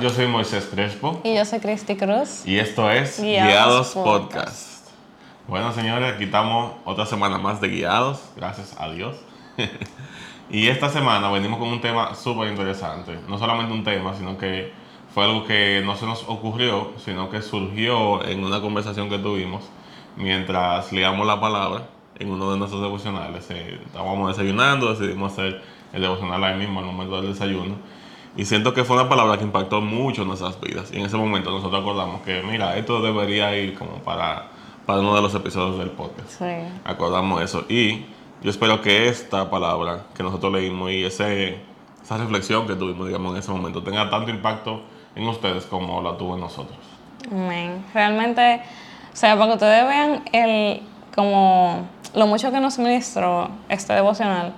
yo 0.00 0.10
soy 0.10 0.26
Moisés 0.26 0.68
Crespo. 0.72 1.20
Y 1.24 1.34
yo 1.34 1.44
soy 1.44 1.60
Cristi 1.60 1.96
Cruz. 1.96 2.46
Y 2.46 2.58
esto 2.58 2.90
es 2.90 3.20
Guiados, 3.20 3.88
Podcast. 3.92 4.88
Bueno, 5.46 5.72
señores, 5.72 6.14
aquí 6.14 6.24
estamos 6.24 6.72
otra 6.84 7.04
semana 7.04 7.38
más 7.38 7.60
de 7.60 7.68
Guiados, 7.68 8.20
gracias 8.36 8.74
a 8.78 8.90
Dios. 8.90 9.16
y 10.50 10.68
esta 10.68 10.88
semana 10.88 11.30
venimos 11.30 11.58
con 11.58 11.68
un 11.68 11.80
tema 11.80 12.14
súper 12.14 12.48
interesante. 12.48 13.18
No 13.28 13.36
solamente 13.36 13.74
un 13.74 13.84
tema, 13.84 14.14
sino 14.16 14.38
que 14.38 14.72
fue 15.12 15.24
algo 15.24 15.44
que 15.44 15.82
no 15.84 15.96
se 15.96 16.06
nos 16.06 16.24
ocurrió, 16.28 16.92
sino 17.04 17.28
que 17.28 17.42
surgió 17.42 18.24
en 18.24 18.42
una 18.42 18.60
conversación 18.60 19.10
que 19.10 19.18
tuvimos 19.18 19.64
mientras 20.16 20.92
leíamos 20.92 21.26
la 21.26 21.40
palabra 21.40 21.88
en 22.18 22.30
uno 22.30 22.52
de 22.52 22.58
nuestros 22.58 22.80
devocionales. 22.80 23.50
Eh, 23.50 23.80
estábamos 23.84 24.36
desayunando, 24.36 24.94
decidimos 24.94 25.32
hacer 25.32 25.62
el 25.92 26.00
devocional 26.00 26.42
ahí 26.44 26.56
mismo, 26.58 26.80
al 26.80 26.86
momento 26.86 27.20
del 27.20 27.32
desayuno. 27.32 27.76
Y 28.36 28.44
siento 28.44 28.72
que 28.72 28.84
fue 28.84 28.96
una 28.96 29.08
palabra 29.08 29.38
que 29.38 29.44
impactó 29.44 29.80
mucho 29.80 30.24
nuestras 30.24 30.60
vidas. 30.60 30.90
Y 30.92 30.98
en 30.98 31.06
ese 31.06 31.16
momento 31.16 31.50
nosotros 31.50 31.80
acordamos 31.80 32.22
que, 32.22 32.42
mira, 32.42 32.76
esto 32.76 33.00
debería 33.02 33.56
ir 33.56 33.74
como 33.74 33.94
para, 33.98 34.48
para 34.86 35.00
uno 35.00 35.14
de 35.14 35.22
los 35.22 35.34
episodios 35.34 35.78
del 35.78 35.90
podcast. 35.90 36.28
Sí. 36.28 36.44
Acordamos 36.84 37.42
eso. 37.42 37.64
Y 37.68 38.04
yo 38.42 38.50
espero 38.50 38.80
que 38.80 39.08
esta 39.08 39.50
palabra 39.50 40.06
que 40.14 40.22
nosotros 40.22 40.52
leímos 40.52 40.90
y 40.92 41.04
ese, 41.04 41.58
esa 42.02 42.18
reflexión 42.18 42.66
que 42.66 42.74
tuvimos, 42.74 43.06
digamos, 43.06 43.32
en 43.32 43.38
ese 43.38 43.50
momento 43.50 43.82
tenga 43.82 44.08
tanto 44.08 44.30
impacto 44.30 44.82
en 45.14 45.26
ustedes 45.26 45.64
como 45.66 46.00
la 46.00 46.16
tuvo 46.16 46.34
en 46.34 46.40
nosotros. 46.40 46.78
Amén. 47.30 47.84
Realmente, 47.92 48.62
o 49.12 49.16
sea, 49.16 49.34
para 49.34 49.48
que 49.48 49.52
ustedes 49.54 49.86
vean 49.86 50.24
el, 50.32 50.82
como 51.14 51.88
lo 52.14 52.26
mucho 52.26 52.50
que 52.50 52.60
nos 52.60 52.78
ministró 52.78 53.50
este 53.68 53.92
devocional. 53.92 54.54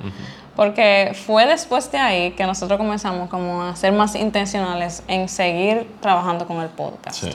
Porque 0.56 1.12
fue 1.26 1.46
después 1.46 1.90
de 1.90 1.98
ahí 1.98 2.30
que 2.32 2.44
nosotros 2.44 2.76
comenzamos 2.78 3.30
como 3.30 3.62
a 3.62 3.74
ser 3.76 3.92
más 3.92 4.14
intencionales 4.14 5.02
en 5.08 5.28
seguir 5.28 5.90
trabajando 6.00 6.46
con 6.46 6.60
el 6.60 6.68
podcast. 6.68 7.20
Sí. 7.22 7.30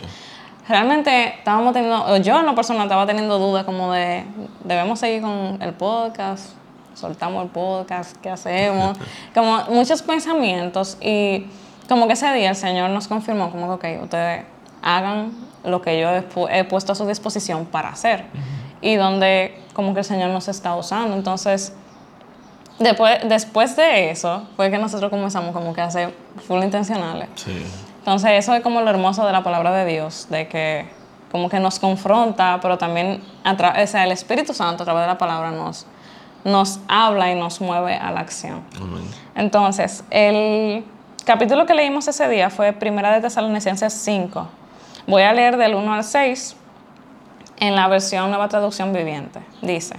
Realmente 0.67 1.35
estábamos 1.39 1.73
teniendo, 1.73 2.17
yo 2.17 2.39
en 2.39 2.45
lo 2.45 2.53
personal 2.53 2.83
estaba 2.83 3.05
teniendo 3.07 3.39
dudas 3.39 3.63
como 3.63 3.91
de, 3.93 4.25
debemos 4.65 4.99
seguir 4.99 5.21
con 5.21 5.57
el 5.61 5.73
podcast, 5.73 6.49
soltamos 6.93 7.43
el 7.45 7.49
podcast, 7.49 8.17
¿qué 8.17 8.29
hacemos? 8.29 8.97
como 9.33 9.61
muchos 9.69 10.01
pensamientos 10.03 10.97
y 11.01 11.47
como 11.87 12.05
que 12.07 12.13
ese 12.13 12.31
día 12.33 12.49
el 12.49 12.55
Señor 12.55 12.89
nos 12.89 13.07
confirmó 13.07 13.49
como 13.49 13.79
que, 13.79 13.97
ok, 13.97 14.03
ustedes 14.03 14.43
hagan 14.81 15.31
lo 15.63 15.81
que 15.81 15.99
yo 15.99 16.09
he, 16.09 16.27
pu- 16.27 16.49
he 16.51 16.65
puesto 16.65 16.91
a 16.91 16.95
su 16.95 17.07
disposición 17.07 17.65
para 17.65 17.89
hacer 17.89 18.25
y 18.81 18.95
donde 18.95 19.59
como 19.73 19.93
que 19.93 19.99
el 20.01 20.05
Señor 20.05 20.29
nos 20.31 20.49
está 20.49 20.75
usando. 20.75 21.15
Entonces, 21.15 21.73
después, 22.79 23.19
después 23.27 23.75
de 23.75 24.11
eso 24.11 24.47
fue 24.55 24.69
que 24.71 24.77
nosotros 24.77 25.09
comenzamos 25.09 25.53
como 25.53 25.73
que 25.73 25.81
a 25.81 25.89
ser 25.89 26.13
full 26.47 26.63
intencionales. 26.63 27.29
Sí. 27.35 27.65
Entonces, 27.99 28.31
eso 28.31 28.53
es 28.53 28.61
como 28.61 28.81
lo 28.81 28.89
hermoso 28.89 29.25
de 29.25 29.33
la 29.33 29.43
palabra 29.43 29.71
de 29.73 29.85
Dios, 29.85 30.27
de 30.29 30.47
que 30.47 30.85
como 31.31 31.49
que 31.49 31.59
nos 31.59 31.79
confronta, 31.79 32.59
pero 32.61 32.77
también 32.77 33.21
a 33.43 33.51
o 33.51 33.87
sea, 33.87 34.05
el 34.05 34.11
Espíritu 34.11 34.53
Santo 34.53 34.83
a 34.83 34.85
través 34.85 35.03
de 35.03 35.07
la 35.07 35.17
palabra 35.17 35.51
nos, 35.51 35.85
nos 36.43 36.79
habla 36.87 37.31
y 37.31 37.35
nos 37.35 37.59
mueve 37.59 37.95
a 37.95 38.11
la 38.11 38.21
acción. 38.21 38.63
Amén. 38.77 39.03
Entonces, 39.35 40.03
el 40.09 40.85
capítulo 41.25 41.65
que 41.65 41.73
leímos 41.73 42.07
ese 42.07 42.29
día 42.29 42.49
fue 42.49 42.71
Primera 42.71 43.11
de 43.11 43.21
Tesalonicenses 43.21 43.93
5. 43.93 44.47
Voy 45.05 45.23
a 45.23 45.33
leer 45.33 45.57
del 45.57 45.75
1 45.75 45.93
al 45.93 46.03
6 46.03 46.55
en 47.59 47.75
la 47.75 47.87
versión 47.87 48.29
Nueva 48.29 48.47
Traducción 48.47 48.93
Viviente. 48.93 49.41
Dice, 49.61 49.97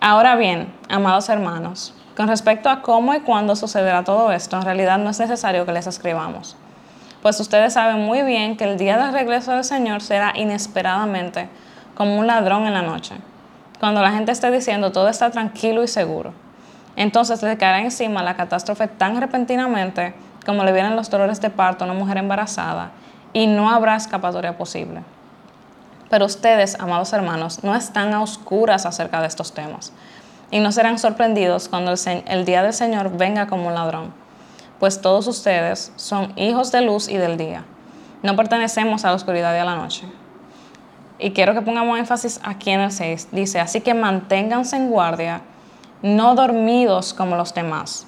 Ahora 0.00 0.36
bien, 0.36 0.72
amados 0.88 1.28
hermanos, 1.28 1.92
con 2.16 2.28
respecto 2.28 2.70
a 2.70 2.82
cómo 2.82 3.14
y 3.14 3.20
cuándo 3.20 3.56
sucederá 3.56 4.04
todo 4.04 4.30
esto, 4.30 4.56
en 4.56 4.62
realidad 4.62 4.96
no 4.96 5.10
es 5.10 5.18
necesario 5.18 5.66
que 5.66 5.72
les 5.72 5.88
escribamos, 5.88 6.56
pues 7.20 7.40
ustedes 7.40 7.72
saben 7.72 8.04
muy 8.04 8.22
bien 8.22 8.56
que 8.56 8.62
el 8.62 8.78
día 8.78 8.96
del 8.96 9.12
regreso 9.12 9.50
del 9.50 9.64
Señor 9.64 10.00
será 10.00 10.34
inesperadamente 10.36 11.48
como 11.96 12.16
un 12.16 12.28
ladrón 12.28 12.68
en 12.68 12.74
la 12.74 12.82
noche, 12.82 13.16
cuando 13.80 14.00
la 14.00 14.12
gente 14.12 14.30
esté 14.30 14.52
diciendo 14.52 14.92
todo 14.92 15.08
está 15.08 15.30
tranquilo 15.30 15.82
y 15.82 15.88
seguro. 15.88 16.32
Entonces 16.94 17.42
le 17.42 17.56
caerá 17.56 17.80
encima 17.80 18.22
la 18.22 18.36
catástrofe 18.36 18.86
tan 18.86 19.20
repentinamente 19.20 20.14
como 20.46 20.62
le 20.62 20.70
vienen 20.70 20.94
los 20.94 21.10
dolores 21.10 21.40
de 21.40 21.50
parto 21.50 21.82
a 21.82 21.88
una 21.88 21.98
mujer 21.98 22.18
embarazada 22.18 22.92
y 23.32 23.48
no 23.48 23.68
habrá 23.68 23.96
escapatoria 23.96 24.56
posible. 24.56 25.02
Pero 26.10 26.24
ustedes, 26.26 26.78
amados 26.80 27.12
hermanos, 27.12 27.62
no 27.62 27.74
están 27.74 28.14
a 28.14 28.22
oscuras 28.22 28.86
acerca 28.86 29.20
de 29.20 29.26
estos 29.26 29.52
temas 29.52 29.92
y 30.50 30.60
no 30.60 30.72
serán 30.72 30.98
sorprendidos 30.98 31.68
cuando 31.68 31.92
el, 31.92 32.44
día 32.44 32.62
del 32.62 32.72
Señor 32.72 33.16
venga 33.16 33.46
como 33.46 33.68
un 33.68 33.74
ladrón, 33.74 34.12
pues 34.78 35.00
todos 35.00 35.26
ustedes 35.26 35.92
son 35.96 36.32
hijos 36.36 36.72
de 36.72 36.80
luz 36.80 37.08
y 37.08 37.16
del 37.16 37.36
día. 37.36 37.64
No 38.22 38.36
pertenecemos 38.36 39.04
a 39.04 39.08
la 39.08 39.14
oscuridad 39.14 39.54
y 39.54 39.58
a 39.58 39.64
la 39.64 39.76
noche. 39.76 40.06
Y 41.18 41.32
quiero 41.32 41.52
que 41.52 41.62
pongamos 41.62 41.98
énfasis 41.98 42.40
aquí 42.42 42.70
en 42.70 42.80
el 42.80 42.92
6. 42.92 43.28
Dice, 43.32 43.60
así 43.60 43.80
que 43.80 43.92
manténganse 43.92 44.76
en 44.76 44.88
guardia, 44.88 45.42
no 46.02 46.34
dormidos 46.34 47.12
como 47.12 47.36
los 47.36 47.52
demás. 47.54 48.06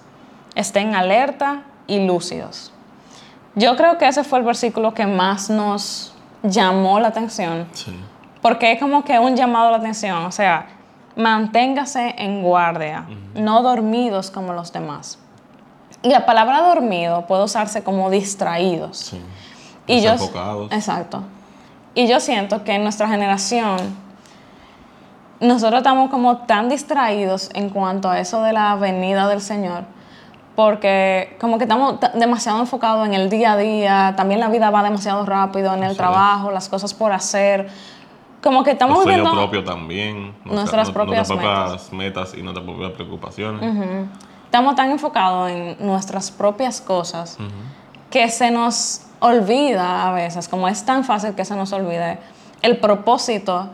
Estén 0.55 0.94
alerta 0.94 1.62
y 1.87 2.06
lúcidos. 2.06 2.72
Yo 3.56 3.77
creo 3.77 3.99
que 3.99 4.06
ese 4.06 4.25
fue 4.25 4.39
el 4.39 4.44
versículo 4.44 4.94
que 4.94 5.06
más 5.06 5.50
nos 5.50 6.15
llamó 6.43 7.01
la 7.01 7.09
atención, 7.09 7.69
Sí. 7.73 7.95
porque 8.43 8.73
es 8.73 8.81
como 8.81 9.05
que 9.05 9.19
un 9.19 9.37
llamado 9.37 9.69
a 9.69 9.71
la 9.73 9.77
atención, 9.78 10.25
o 10.25 10.33
sea, 10.33 10.67
manténgase 11.17 12.15
en 12.19 12.43
guardia, 12.43 13.05
no 13.34 13.62
dormidos 13.62 14.31
como 14.31 14.53
los 14.53 14.73
demás. 14.73 15.19
Y 16.03 16.09
la 16.09 16.25
palabra 16.25 16.62
dormido 16.62 17.27
puede 17.27 17.45
usarse 17.45 17.83
como 17.84 18.09
distraídos. 18.11 18.97
Sí. 18.99 19.21
Y 19.87 20.01
yo, 20.03 20.12
exacto. 20.71 21.23
Y 21.95 22.06
yo 22.06 22.21
siento 22.21 22.65
que 22.65 22.75
en 22.77 22.84
nuestra 22.84 23.09
generación 23.09 23.77
nosotros 25.41 25.78
estamos 25.78 26.11
como 26.11 26.39
tan 26.39 26.69
distraídos 26.69 27.51
en 27.55 27.71
cuanto 27.71 28.09
a 28.11 28.19
eso 28.21 28.43
de 28.43 28.53
la 28.53 28.75
venida 28.77 29.27
del 29.28 29.41
Señor, 29.41 29.84
porque 30.56 31.37
como 31.41 31.56
que 31.59 31.65
estamos 31.65 32.00
ta- 32.00 32.12
demasiado 32.15 32.61
enfocados 32.61 33.06
en 33.06 33.15
el 33.15 33.31
día 33.31 33.53
a 33.53 33.56
día, 33.56 34.15
también 34.16 34.41
la 34.41 34.49
vida 34.49 34.71
va 34.71 34.83
demasiado 34.83 35.25
rápido 35.25 35.72
en 35.75 35.84
el 35.84 35.93
Sí. 35.93 35.97
trabajo, 35.97 36.50
las 36.50 36.69
cosas 36.69 36.93
por 36.93 37.12
hacer, 37.12 37.69
como 38.43 38.62
que 38.65 38.72
estamos 38.72 39.05
viviendo 39.05 39.31
propio 39.33 39.65
también. 39.65 40.34
Nuestras 40.44 40.89
nu- 40.89 40.94
propias 40.94 41.28
propias 41.28 41.93
metas 41.93 42.34
y 42.34 42.43
nuestras 42.43 42.65
propias 42.66 42.93
preocupaciones. 42.93 44.09
estamos 44.44 44.75
tan 44.75 44.91
enfocados 44.91 45.50
en 45.50 45.77
nuestras 45.78 46.31
propias 46.33 46.81
cosas 46.81 47.39
que 48.10 48.28
se 48.28 48.50
nos 48.50 49.03
olvida 49.21 50.09
a 50.09 50.12
veces, 50.12 50.49
como 50.49 50.66
es 50.66 50.84
tan 50.84 51.05
fácil 51.05 51.34
que 51.34 51.44
se 51.44 51.55
nos 51.55 51.72
olvide 51.72 52.19
el 52.62 52.78
propósito 52.78 53.69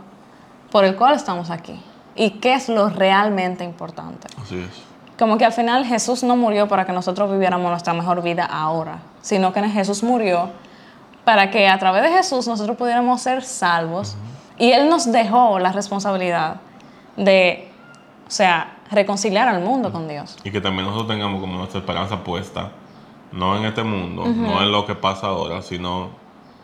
por 0.70 0.84
el 0.84 0.94
cual 0.96 1.14
estamos 1.14 1.48
aquí 1.50 1.80
y 2.14 2.30
qué 2.32 2.54
es 2.54 2.68
lo 2.68 2.88
realmente 2.90 3.64
importante. 3.64 4.28
Así 4.42 4.56
es. 4.58 4.85
Como 5.18 5.38
que 5.38 5.44
al 5.44 5.52
final 5.52 5.84
Jesús 5.84 6.22
no 6.22 6.36
murió 6.36 6.68
para 6.68 6.84
que 6.84 6.92
nosotros 6.92 7.30
viviéramos 7.30 7.70
nuestra 7.70 7.94
mejor 7.94 8.22
vida 8.22 8.44
ahora, 8.44 8.98
sino 9.22 9.52
que 9.52 9.62
Jesús 9.68 10.02
murió 10.02 10.50
para 11.24 11.50
que 11.50 11.66
a 11.66 11.76
través 11.78 12.04
de 12.04 12.10
Jesús 12.10 12.46
nosotros 12.46 12.76
pudiéramos 12.76 13.20
ser 13.20 13.42
salvos. 13.42 14.16
Y 14.58 14.70
Él 14.70 14.88
nos 14.88 15.10
dejó 15.10 15.58
la 15.58 15.72
responsabilidad 15.72 16.60
de, 17.16 17.68
o 18.26 18.30
sea, 18.30 18.76
reconciliar 18.92 19.48
al 19.48 19.60
mundo 19.60 19.90
con 19.90 20.06
Dios. 20.06 20.36
Y 20.44 20.52
que 20.52 20.60
también 20.60 20.86
nosotros 20.86 21.08
tengamos 21.08 21.40
como 21.40 21.58
nuestra 21.58 21.80
esperanza 21.80 22.22
puesta, 22.22 22.70
no 23.32 23.56
en 23.56 23.64
este 23.64 23.82
mundo, 23.82 24.24
no 24.24 24.62
en 24.62 24.70
lo 24.70 24.86
que 24.86 24.94
pasa 24.94 25.26
ahora, 25.26 25.62
sino 25.62 26.10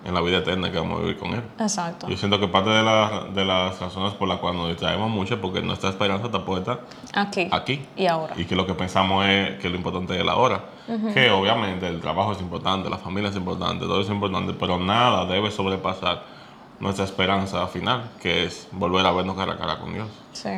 en 0.05 0.15
la 0.15 0.21
vida 0.21 0.39
eterna 0.39 0.71
que 0.73 0.79
vamos 0.79 0.99
a 0.99 1.03
vivir 1.03 1.17
con 1.19 1.33
Él. 1.35 1.43
Exacto. 1.61 2.09
Yo 2.09 2.17
siento 2.17 2.41
que 2.41 2.49
parte 2.49 2.71
de, 2.71 2.83
la- 2.83 3.25
de 3.33 3.45
las 3.45 3.79
razones 3.81 4.15
por 4.15 4.27
las 4.29 4.39
cuales 4.39 4.61
nos 4.61 4.69
distraemos 4.71 5.09
mucho 5.11 5.35
es 5.35 5.41
porque 5.41 5.63
nuestra 5.63 5.91
esperanza 5.91 6.27
está 6.27 6.45
puesta 6.45 6.81
Aquí. 7.15 7.49
aquí. 7.53 7.87
Y 7.97 8.07
ahora. 8.07 8.35
Y 8.37 8.45
que 8.47 8.57
lo 8.57 8.67
que 8.67 8.75
pensamos 8.75 9.25
es 9.27 9.59
que 9.61 9.69
lo 9.69 9.77
importante 9.77 10.15
es 10.15 10.21
el 10.21 10.29
ahora. 10.29 10.61
Que 11.15 11.31
obviamente 11.31 11.87
el 11.87 12.01
trabajo 12.01 12.33
es 12.33 12.41
importante, 12.41 12.91
la 12.91 12.99
familia 12.99 13.31
es 13.31 13.37
importante, 13.37 13.85
todo 13.87 14.01
es 14.01 14.09
importante, 14.09 14.53
pero 14.53 14.79
nada 14.79 15.25
debe 15.27 15.51
sobrepasar 15.51 16.23
nuestra 16.81 17.05
esperanza 17.05 17.65
final, 17.69 18.11
que 18.21 18.45
es 18.45 18.67
volver 18.73 19.07
a 19.07 19.13
vernos 19.13 19.37
cara 19.37 19.53
a 19.53 19.57
cara 19.57 19.79
con 19.79 19.95
Dios. 19.95 20.09
Sí. 20.33 20.51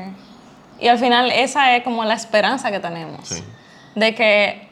Y 0.80 0.88
al 0.88 0.98
final 0.98 1.30
esa 1.30 1.76
es 1.76 1.84
como 1.84 2.02
la 2.04 2.14
esperanza 2.14 2.70
que 2.70 2.80
tenemos. 2.80 3.28
Sí. 3.28 3.44
De 3.94 4.14
que, 4.14 4.68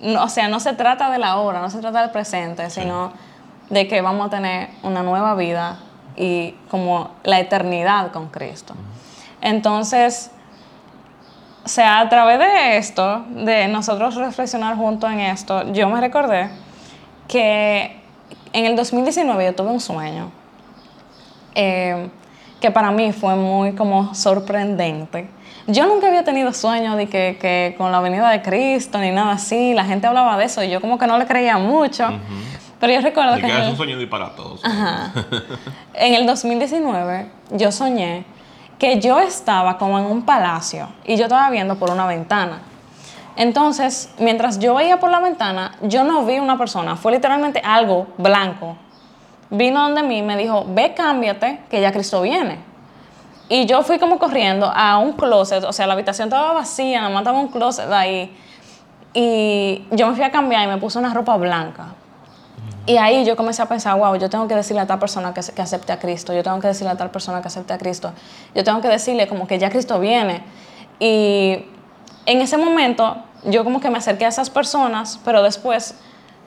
no- 0.00 0.24
o 0.24 0.28
sea, 0.28 0.48
no 0.48 0.58
se 0.58 0.72
trata 0.74 1.08
de 1.10 1.18
la 1.18 1.36
hora, 1.36 1.60
no 1.60 1.70
se 1.70 1.78
trata 1.78 2.00
del 2.02 2.10
presente, 2.10 2.68
sino 2.68 3.12
de 3.72 3.88
que 3.88 4.02
vamos 4.02 4.26
a 4.26 4.30
tener 4.30 4.68
una 4.82 5.02
nueva 5.02 5.34
vida 5.34 5.78
y 6.14 6.54
como 6.70 7.12
la 7.24 7.40
eternidad 7.40 8.12
con 8.12 8.28
Cristo. 8.28 8.74
Entonces, 9.40 10.30
o 11.64 11.68
sea, 11.68 12.00
a 12.00 12.08
través 12.10 12.38
de 12.38 12.76
esto, 12.76 13.24
de 13.30 13.68
nosotros 13.68 14.14
reflexionar 14.16 14.76
juntos 14.76 15.10
en 15.10 15.20
esto, 15.20 15.72
yo 15.72 15.88
me 15.88 16.02
recordé 16.02 16.50
que 17.26 17.98
en 18.52 18.66
el 18.66 18.76
2019 18.76 19.46
yo 19.46 19.54
tuve 19.54 19.70
un 19.70 19.80
sueño. 19.80 20.30
eh, 21.54 22.08
que 22.60 22.70
para 22.70 22.92
mí 22.92 23.12
fue 23.12 23.34
muy 23.34 23.72
como 23.72 24.14
sorprendente. 24.14 25.28
Yo 25.66 25.86
nunca 25.88 26.06
había 26.06 26.22
tenido 26.22 26.52
sueño 26.52 26.94
de 26.94 27.08
que, 27.08 27.36
que 27.40 27.74
con 27.76 27.90
la 27.90 27.98
venida 27.98 28.30
de 28.30 28.40
Cristo 28.40 28.98
ni 28.98 29.10
nada 29.10 29.32
así, 29.32 29.74
la 29.74 29.84
gente 29.84 30.06
hablaba 30.06 30.38
de 30.38 30.44
eso 30.44 30.62
y 30.62 30.70
yo 30.70 30.80
como 30.80 30.96
que 30.96 31.08
no 31.08 31.18
le 31.18 31.26
creía 31.26 31.58
mucho. 31.58 32.06
Pero 32.82 32.94
yo 32.94 33.00
recuerdo 33.00 33.36
que... 33.36 33.46
es 33.46 33.52
el- 33.62 33.68
un 33.70 33.76
sueño 33.76 33.96
disparatoso. 33.96 34.66
Ajá. 34.66 35.12
En 35.94 36.14
el 36.14 36.26
2019 36.26 37.30
yo 37.52 37.70
soñé 37.70 38.24
que 38.76 38.98
yo 38.98 39.20
estaba 39.20 39.78
como 39.78 40.00
en 40.00 40.06
un 40.06 40.22
palacio 40.22 40.88
y 41.04 41.14
yo 41.16 41.26
estaba 41.26 41.48
viendo 41.50 41.76
por 41.76 41.92
una 41.92 42.08
ventana. 42.08 42.58
Entonces, 43.36 44.12
mientras 44.18 44.58
yo 44.58 44.74
veía 44.74 44.98
por 44.98 45.12
la 45.12 45.20
ventana, 45.20 45.76
yo 45.82 46.02
no 46.02 46.24
vi 46.26 46.40
una 46.40 46.58
persona, 46.58 46.96
fue 46.96 47.12
literalmente 47.12 47.62
algo 47.64 48.08
blanco. 48.18 48.76
Vino 49.48 49.80
donde 49.82 50.02
mí 50.02 50.18
y 50.18 50.22
me 50.22 50.36
dijo, 50.36 50.64
ve, 50.68 50.92
cámbiate, 50.92 51.60
que 51.70 51.80
ya 51.80 51.92
Cristo 51.92 52.20
viene. 52.22 52.58
Y 53.48 53.64
yo 53.66 53.82
fui 53.82 54.00
como 54.00 54.18
corriendo 54.18 54.66
a 54.74 54.98
un 54.98 55.12
closet, 55.12 55.62
o 55.62 55.72
sea, 55.72 55.86
la 55.86 55.92
habitación 55.92 56.26
estaba 56.26 56.52
vacía, 56.52 56.98
nada 57.00 57.12
más 57.12 57.20
estaba 57.20 57.38
un 57.38 57.46
closet 57.48 57.88
ahí. 57.92 58.36
Y 59.14 59.84
yo 59.92 60.08
me 60.08 60.14
fui 60.16 60.24
a 60.24 60.32
cambiar 60.32 60.64
y 60.64 60.66
me 60.66 60.78
puse 60.78 60.98
una 60.98 61.14
ropa 61.14 61.36
blanca. 61.36 61.86
Y 62.86 62.96
ahí 62.96 63.24
yo 63.24 63.36
comencé 63.36 63.62
a 63.62 63.66
pensar, 63.66 63.96
wow, 63.96 64.16
yo 64.16 64.28
tengo 64.28 64.48
que 64.48 64.54
decirle 64.54 64.80
a 64.82 64.86
tal 64.86 64.98
persona 64.98 65.32
que, 65.32 65.40
acepte 65.40 65.92
a 65.92 65.98
Cristo, 65.98 66.32
yo 66.32 66.42
tengo 66.42 66.58
que 66.58 66.68
decirle 66.68 66.90
a 66.90 66.96
tal 66.96 67.10
persona 67.10 67.40
que 67.40 67.48
acepte 67.48 67.72
a 67.72 67.78
Cristo, 67.78 68.12
yo 68.54 68.64
tengo 68.64 68.80
que 68.80 68.88
decirle 68.88 69.28
como 69.28 69.46
que 69.46 69.58
ya 69.58 69.70
Cristo 69.70 70.00
viene. 70.00 70.42
Y 70.98 71.64
en 72.26 72.40
ese 72.40 72.56
momento 72.56 73.16
yo 73.44 73.64
como 73.64 73.80
que 73.80 73.90
me 73.90 73.98
acerqué 73.98 74.24
a 74.24 74.28
esas 74.28 74.50
personas, 74.50 75.20
pero 75.24 75.42
después 75.42 75.94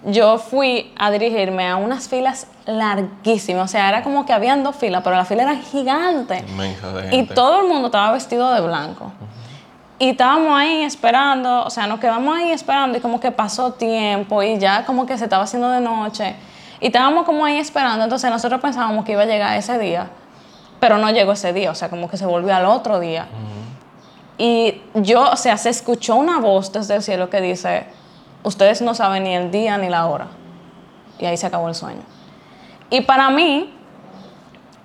yo 0.06 0.38
fui 0.38 0.94
a 0.98 1.10
dirigirme 1.10 1.68
a 1.68 1.78
unas 1.78 2.08
filas 2.08 2.48
larguísimas, 2.66 3.66
o 3.66 3.72
sea, 3.72 3.90
era 3.90 4.04
como 4.04 4.26
que 4.26 4.34
habían 4.34 4.64
dos 4.64 4.76
filas, 4.76 5.02
pero 5.04 5.16
la 5.16 5.26
fila 5.26 5.44
era 5.44 5.56
gigante. 5.56 6.44
Inmensa 6.48 6.92
de 6.92 7.16
Y 7.16 7.26
todo 7.28 7.62
el 7.62 7.68
mundo 7.68 7.88
estaba 7.88 8.12
vestido 8.12 8.54
de 8.54 8.62
blanco. 8.62 9.12
Y 9.98 10.10
estábamos 10.10 10.60
ahí 10.60 10.84
esperando, 10.84 11.64
o 11.64 11.70
sea, 11.70 11.88
nos 11.88 12.00
quedamos 12.00 12.36
ahí 12.36 12.52
esperando 12.52 12.98
y 12.98 13.02
como 13.02 13.20
que 13.20 13.32
pasó 13.32 13.74
tiempo 13.74 14.44
y 14.44 14.58
ya 14.58 14.86
como 14.86 15.06
que 15.06 15.18
se 15.18 15.24
estaba 15.24 15.44
haciendo 15.44 15.70
de 15.70 15.80
noche. 15.80 16.36
Y 16.82 16.88
estábamos 16.88 17.24
como 17.26 17.46
ahí 17.46 17.58
esperando, 17.58 18.04
entonces 18.04 18.30
nosotros 18.30 18.60
pensábamos 18.60 19.06
que 19.06 19.14
iba 19.14 19.22
a 19.22 19.26
llegar 19.26 19.58
ese 19.58 19.80
día, 19.80 20.10
pero 20.82 20.98
no 20.98 21.10
llegó 21.12 21.32
ese 21.32 21.54
día, 21.54 21.72
o 21.72 21.76
sea, 21.76 21.90
como 21.90 22.10
que 22.10 22.18
se 22.18 22.26
volvió 22.26 22.54
al 22.54 22.66
otro 22.66 23.00
día. 23.00 23.28
Y 24.38 24.82
yo, 24.96 25.32
o 25.32 25.38
sea, 25.38 25.58
se 25.58 25.70
escuchó 25.70 26.16
una 26.16 26.40
voz 26.40 26.74
desde 26.74 26.96
el 26.96 27.02
cielo 27.02 27.30
que 27.30 27.40
dice, 27.40 27.88
ustedes 28.44 28.82
no 28.82 28.94
saben 28.94 29.24
ni 29.24 29.34
el 29.34 29.50
día 29.50 29.78
ni 29.78 29.88
la 29.88 30.08
hora. 30.08 30.28
Y 31.20 31.26
ahí 31.26 31.38
se 31.38 31.48
acabó 31.48 31.70
el 31.70 31.76
sueño. 31.76 32.02
Y 32.90 33.00
para 33.02 33.30
mí, 33.30 33.74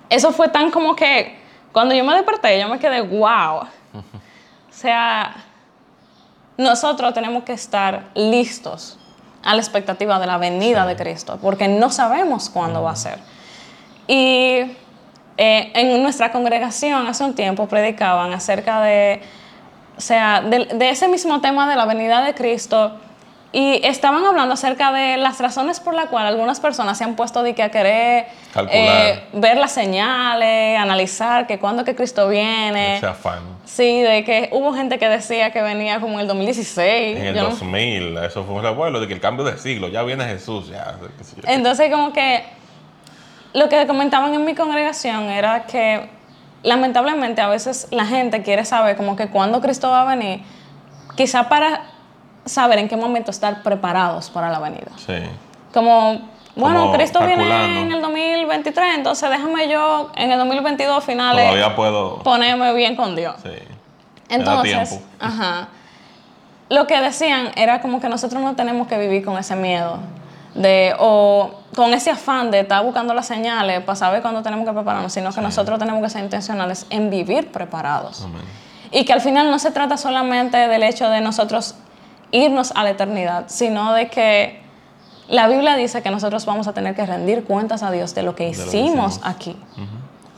eso 0.09 0.31
fue 0.31 0.47
tan 0.47 0.71
como 0.71 0.95
que, 0.95 1.37
cuando 1.73 1.93
yo 1.93 2.05
me 2.05 2.13
desperté, 2.13 2.59
yo 2.61 2.69
me 2.69 2.79
quedé, 2.79 3.01
wow. 3.01 3.57
O 3.57 3.67
sea, 4.81 5.35
nosotros 6.57 7.13
tenemos 7.13 7.43
que 7.43 7.53
estar 7.53 8.09
listos 8.15 8.97
a 9.43 9.55
la 9.55 9.61
expectativa 9.61 10.19
de 10.19 10.27
la 10.27 10.37
venida 10.37 10.85
de 10.85 10.95
Cristo, 10.95 11.39
porque 11.41 11.67
no 11.67 11.89
sabemos 11.89 12.49
cuándo 12.49 12.83
va 12.83 12.91
a 12.91 12.95
ser. 12.95 13.19
Y 14.07 14.75
eh, 15.37 15.71
en 15.73 16.03
nuestra 16.03 16.31
congregación 16.31 17.07
hace 17.07 17.23
un 17.23 17.33
tiempo 17.33 17.67
predicaban 17.67 18.33
acerca 18.33 18.81
de, 18.81 19.21
o 19.97 20.01
sea, 20.01 20.41
de, 20.41 20.65
de 20.65 20.89
ese 20.89 21.07
mismo 21.07 21.41
tema 21.41 21.69
de 21.69 21.75
la 21.75 21.85
venida 21.85 22.21
de 22.23 22.33
Cristo 22.33 22.99
y 23.53 23.81
estaban 23.85 24.23
hablando 24.25 24.53
acerca 24.53 24.93
de 24.93 25.17
las 25.17 25.39
razones 25.39 25.81
por 25.81 25.93
las 25.93 26.05
cuales 26.05 26.29
algunas 26.31 26.61
personas 26.61 26.97
se 26.97 27.03
han 27.03 27.15
puesto 27.17 27.43
de 27.43 27.53
que 27.53 27.63
a 27.63 27.69
querer 27.69 28.27
eh, 28.69 29.23
ver 29.33 29.57
las 29.57 29.73
señales, 29.73 30.79
analizar 30.79 31.47
que 31.47 31.59
cuándo 31.59 31.83
que 31.83 31.93
Cristo 31.93 32.29
viene. 32.29 32.95
Ese 32.97 33.07
afán. 33.07 33.39
Sí, 33.65 34.01
de 34.01 34.23
que 34.23 34.49
hubo 34.53 34.73
gente 34.73 34.99
que 34.99 35.09
decía 35.09 35.51
que 35.51 35.61
venía 35.61 35.99
como 35.99 36.13
en 36.13 36.21
el 36.21 36.27
2016. 36.27 37.17
En 37.17 37.25
el 37.25 37.35
yo 37.35 37.43
no- 37.43 37.49
2000, 37.49 38.17
eso 38.19 38.45
fue 38.45 38.55
un 38.55 38.63
revuelo 38.63 39.01
de 39.01 39.07
que 39.07 39.13
el 39.15 39.19
cambio 39.19 39.43
de 39.43 39.57
siglo, 39.57 39.89
ya 39.89 40.03
viene 40.03 40.23
Jesús, 40.25 40.69
ya. 40.69 40.95
Entonces, 41.45 41.91
como 41.91 42.13
que 42.13 42.45
lo 43.53 43.67
que 43.67 43.85
comentaban 43.85 44.33
en 44.33 44.45
mi 44.45 44.55
congregación 44.55 45.23
era 45.29 45.65
que 45.65 46.09
lamentablemente 46.63 47.41
a 47.41 47.49
veces 47.49 47.87
la 47.91 48.05
gente 48.05 48.43
quiere 48.43 48.63
saber 48.63 48.95
como 48.95 49.17
que 49.17 49.27
cuándo 49.27 49.59
Cristo 49.59 49.89
va 49.89 50.03
a 50.09 50.15
venir, 50.15 50.41
quizá 51.17 51.49
para 51.49 51.81
saber 52.45 52.79
en 52.79 52.87
qué 52.87 52.97
momento 52.97 53.31
estar 53.31 53.61
preparados 53.63 54.29
para 54.29 54.49
la 54.49 54.59
venida. 54.59 54.91
Sí. 54.97 55.13
Como, 55.73 56.21
bueno, 56.55 56.81
Como 56.81 56.93
Cristo 56.93 57.19
viene 57.25 57.81
en 57.81 57.91
el 57.91 58.01
2023, 58.01 58.95
entonces 58.95 59.29
déjame 59.29 59.69
yo 59.69 60.11
en 60.15 60.31
el 60.31 60.37
2022 60.37 61.03
finales 61.03 61.45
Todavía 61.45 61.75
puedo. 61.75 62.19
ponerme 62.23 62.73
bien 62.73 62.95
con 62.95 63.15
Dios. 63.15 63.35
Sí. 63.43 63.49
Entonces, 64.29 64.99
ajá. 65.19 65.67
Lo 66.69 66.87
que 66.87 66.99
decían 67.01 67.51
era 67.55 67.81
como 67.81 67.99
que 67.99 68.07
nosotros 68.07 68.41
no 68.41 68.55
tenemos 68.55 68.87
que 68.87 68.97
vivir 68.97 69.25
con 69.25 69.37
ese 69.37 69.55
miedo 69.57 69.97
de 70.55 70.95
o 70.99 71.51
con 71.75 71.93
ese 71.93 72.11
afán 72.11 72.49
de 72.51 72.61
estar 72.61 72.83
buscando 72.83 73.13
las 73.13 73.25
señales 73.25 73.81
para 73.83 73.95
saber 73.95 74.21
cuándo 74.21 74.41
tenemos 74.41 74.65
que 74.65 74.73
prepararnos, 74.73 75.11
sino 75.11 75.31
que 75.33 75.41
nosotros 75.41 75.79
tenemos 75.79 76.01
que 76.01 76.09
ser 76.09 76.23
intencionales 76.23 76.85
en 76.89 77.09
vivir 77.09 77.51
preparados. 77.51 78.23
Amén. 78.23 78.41
Y 78.91 79.05
que 79.05 79.13
al 79.13 79.21
final 79.21 79.49
no 79.51 79.59
se 79.59 79.71
trata 79.71 79.95
solamente 79.97 80.57
del 80.57 80.83
hecho 80.83 81.09
de 81.09 81.21
nosotros 81.21 81.75
irnos 82.31 82.71
a 82.75 82.83
la 82.83 82.91
eternidad, 82.91 83.45
sino 83.47 83.93
de 83.93 84.09
que 84.09 84.61
la 85.27 85.47
Biblia 85.47 85.75
dice 85.75 86.01
que 86.01 86.09
nosotros 86.11 86.45
vamos 86.45 86.67
a 86.67 86.73
tener 86.73 86.95
que 86.95 87.05
rendir 87.05 87.43
cuentas 87.45 87.83
a 87.83 87.91
Dios 87.91 88.13
de 88.15 88.23
lo 88.23 88.35
que 88.35 88.47
lo 88.47 88.53
que 88.53 88.63
hicimos 88.63 89.13
hicimos. 89.13 89.19
aquí 89.23 89.57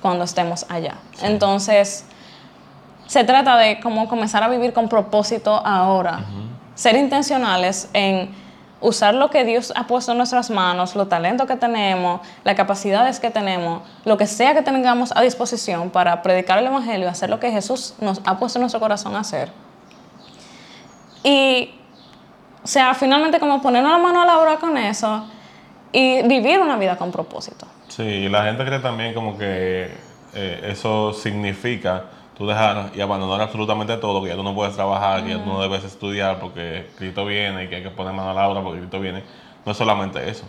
cuando 0.02 0.26
estemos 0.26 0.66
allá. 0.70 0.96
Entonces, 1.22 2.06
se 3.08 3.24
trata 3.24 3.58
de 3.58 3.80
cómo 3.80 4.08
comenzar 4.08 4.44
a 4.44 4.50
vivir 4.50 4.74
con 4.74 4.90
propósito 4.90 5.62
ahora, 5.66 6.26
ser 6.76 6.96
intencionales 6.98 7.90
en 7.94 8.36
usar 8.82 9.14
lo 9.14 9.30
que 9.30 9.46
Dios 9.46 9.72
ha 9.76 9.88
puesto 9.88 10.12
en 10.12 10.18
nuestras 10.18 10.50
manos, 10.50 10.94
los 10.96 11.08
talentos 11.08 11.48
que 11.48 11.56
tenemos, 11.56 12.20
las 12.44 12.56
capacidades 12.56 13.20
que 13.20 13.30
tenemos, 13.32 13.82
lo 14.04 14.18
que 14.18 14.28
sea 14.28 14.54
que 14.54 14.62
tengamos 14.62 15.14
a 15.16 15.22
disposición 15.22 15.90
para 15.90 16.22
predicar 16.22 16.60
el 16.60 16.68
Evangelio, 16.68 17.10
hacer 17.10 17.30
lo 17.30 17.40
que 17.40 17.50
Jesús 17.50 17.94
nos 18.02 18.20
ha 18.26 18.38
puesto 18.38 18.60
en 18.60 18.64
nuestro 18.64 18.82
corazón 18.82 19.16
a 19.16 19.20
hacer. 19.20 19.52
Y, 21.24 21.72
o 22.64 22.68
sea, 22.68 22.94
finalmente 22.94 23.40
como 23.40 23.62
ponernos 23.62 23.92
la 23.92 23.98
mano 23.98 24.22
a 24.22 24.26
la 24.26 24.40
obra 24.40 24.58
con 24.58 24.78
eso 24.78 25.26
y 25.92 26.22
vivir 26.28 26.60
una 26.60 26.78
vida 26.78 26.98
con 26.98 27.12
propósito. 27.12 27.68
Sí, 27.90 28.04
y 28.04 28.30
la 28.30 28.46
gente 28.46 28.66
cree 28.66 28.80
también 28.80 29.14
como 29.14 29.38
que 29.38 29.92
eh, 30.34 30.70
eso 30.72 31.14
significa 31.14 32.06
tú 32.38 32.48
dejar 32.48 32.92
y 32.96 33.02
abandonar 33.02 33.42
absolutamente 33.42 33.98
todo, 33.98 34.24
que 34.24 34.30
ya 34.30 34.36
tú 34.36 34.44
no 34.44 34.56
puedes 34.56 34.76
trabajar, 34.76 35.24
que 35.24 35.32
ya 35.32 35.44
tú 35.44 35.50
no 35.50 35.62
debes 35.62 35.84
estudiar 35.84 36.40
porque 36.40 36.90
Cristo 36.98 37.26
viene 37.26 37.66
y 37.66 37.68
que 37.68 37.76
hay 37.76 37.84
que 37.84 37.92
poner 37.92 38.14
mano 38.14 38.32
a 38.32 38.34
la 38.34 38.48
obra 38.48 38.64
porque 38.64 38.80
Cristo 38.80 39.00
viene. 39.00 39.24
No 39.66 39.74
es 39.74 39.78
solamente 39.78 40.28
eso. 40.30 40.46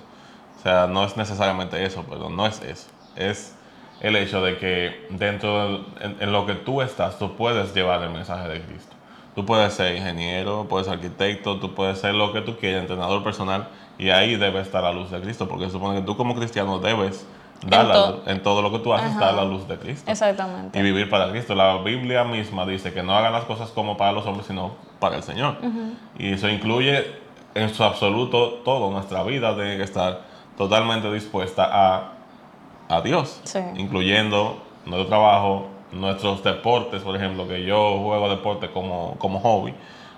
O 0.59 0.62
sea, 0.62 0.87
no 0.87 1.04
es 1.04 1.16
necesariamente 1.16 1.85
eso, 1.85 2.04
perdón, 2.04 2.37
no 2.37 2.47
es 2.47 2.62
eso. 2.62 2.88
Es 3.16 3.54
el 4.00 4.16
hecho 4.16 4.40
de 4.42 4.56
que 4.56 5.06
dentro 5.11 5.68
de 5.68 5.85
en, 6.00 6.16
en 6.21 6.33
lo 6.33 6.47
que 6.47 6.54
tú 6.54 6.80
estás, 6.80 7.18
tú 7.18 7.37
puedes 7.37 7.75
llevar 7.75 8.02
el 8.02 8.11
mensaje 8.11 8.49
de 8.49 8.62
Cristo. 8.62 8.94
Tú 9.34 9.44
puedes 9.44 9.72
ser 9.74 9.96
ingeniero, 9.96 10.66
puedes 10.68 10.86
ser 10.86 10.94
arquitecto, 10.96 11.58
tú 11.58 11.74
puedes 11.74 11.98
ser 11.98 12.14
lo 12.14 12.32
que 12.32 12.40
tú 12.40 12.56
quieras, 12.56 12.82
entrenador 12.82 13.22
personal, 13.24 13.68
y 13.98 14.10
ahí 14.10 14.36
debe 14.36 14.60
estar 14.60 14.82
la 14.82 14.92
luz 14.92 15.10
de 15.10 15.20
Cristo, 15.20 15.48
porque 15.48 15.66
se 15.66 15.72
supone 15.72 15.98
que 16.00 16.06
tú 16.06 16.16
como 16.16 16.34
cristiano 16.34 16.78
debes 16.78 17.26
dar 17.66 17.86
En 17.86 17.92
to- 17.92 18.22
en 18.26 18.42
todo 18.42 18.62
lo 18.62 18.70
que 18.70 18.78
tú 18.80 18.92
haces, 18.94 19.16
dar 19.18 19.34
la 19.34 19.44
luz 19.44 19.66
de 19.66 19.76
Cristo. 19.78 20.10
Exactamente. 20.10 20.78
Y 20.78 20.82
vivir 20.82 21.08
para 21.10 21.30
Cristo. 21.30 21.54
La 21.54 21.78
Biblia 21.78 22.22
misma 22.24 22.64
dice 22.66 22.92
que 22.92 23.02
no 23.02 23.16
hagan 23.16 23.32
las 23.32 23.44
cosas 23.44 23.70
como 23.70 23.96
para 23.96 24.12
los 24.12 24.24
hombres, 24.26 24.46
sino 24.46 24.72
para 25.00 25.16
el 25.16 25.22
Señor. 25.22 25.56
Y 26.18 26.32
eso 26.34 26.48
incluye 26.48 27.04
en 27.54 27.72
su 27.74 27.82
absoluto 27.84 28.60
todo. 28.64 28.90
Nuestra 28.90 29.22
vida 29.22 29.54
tiene 29.54 29.76
que 29.78 29.82
estar 29.84 30.20
totalmente 30.58 31.10
dispuesta 31.12 31.68
a, 31.72 32.12
a 32.88 33.00
Dios, 33.00 33.40
Sí. 33.44 33.60
incluyendo 33.76 34.58
nuestro 34.84 35.06
trabajo, 35.08 35.68
nuestros 35.94 36.42
deportes, 36.42 37.02
por 37.02 37.16
ejemplo, 37.16 37.46
que 37.48 37.64
yo 37.64 37.98
juego 38.02 38.28
deporte 38.28 38.70
como, 38.70 39.14
como 39.18 39.40
hobby, 39.40 39.74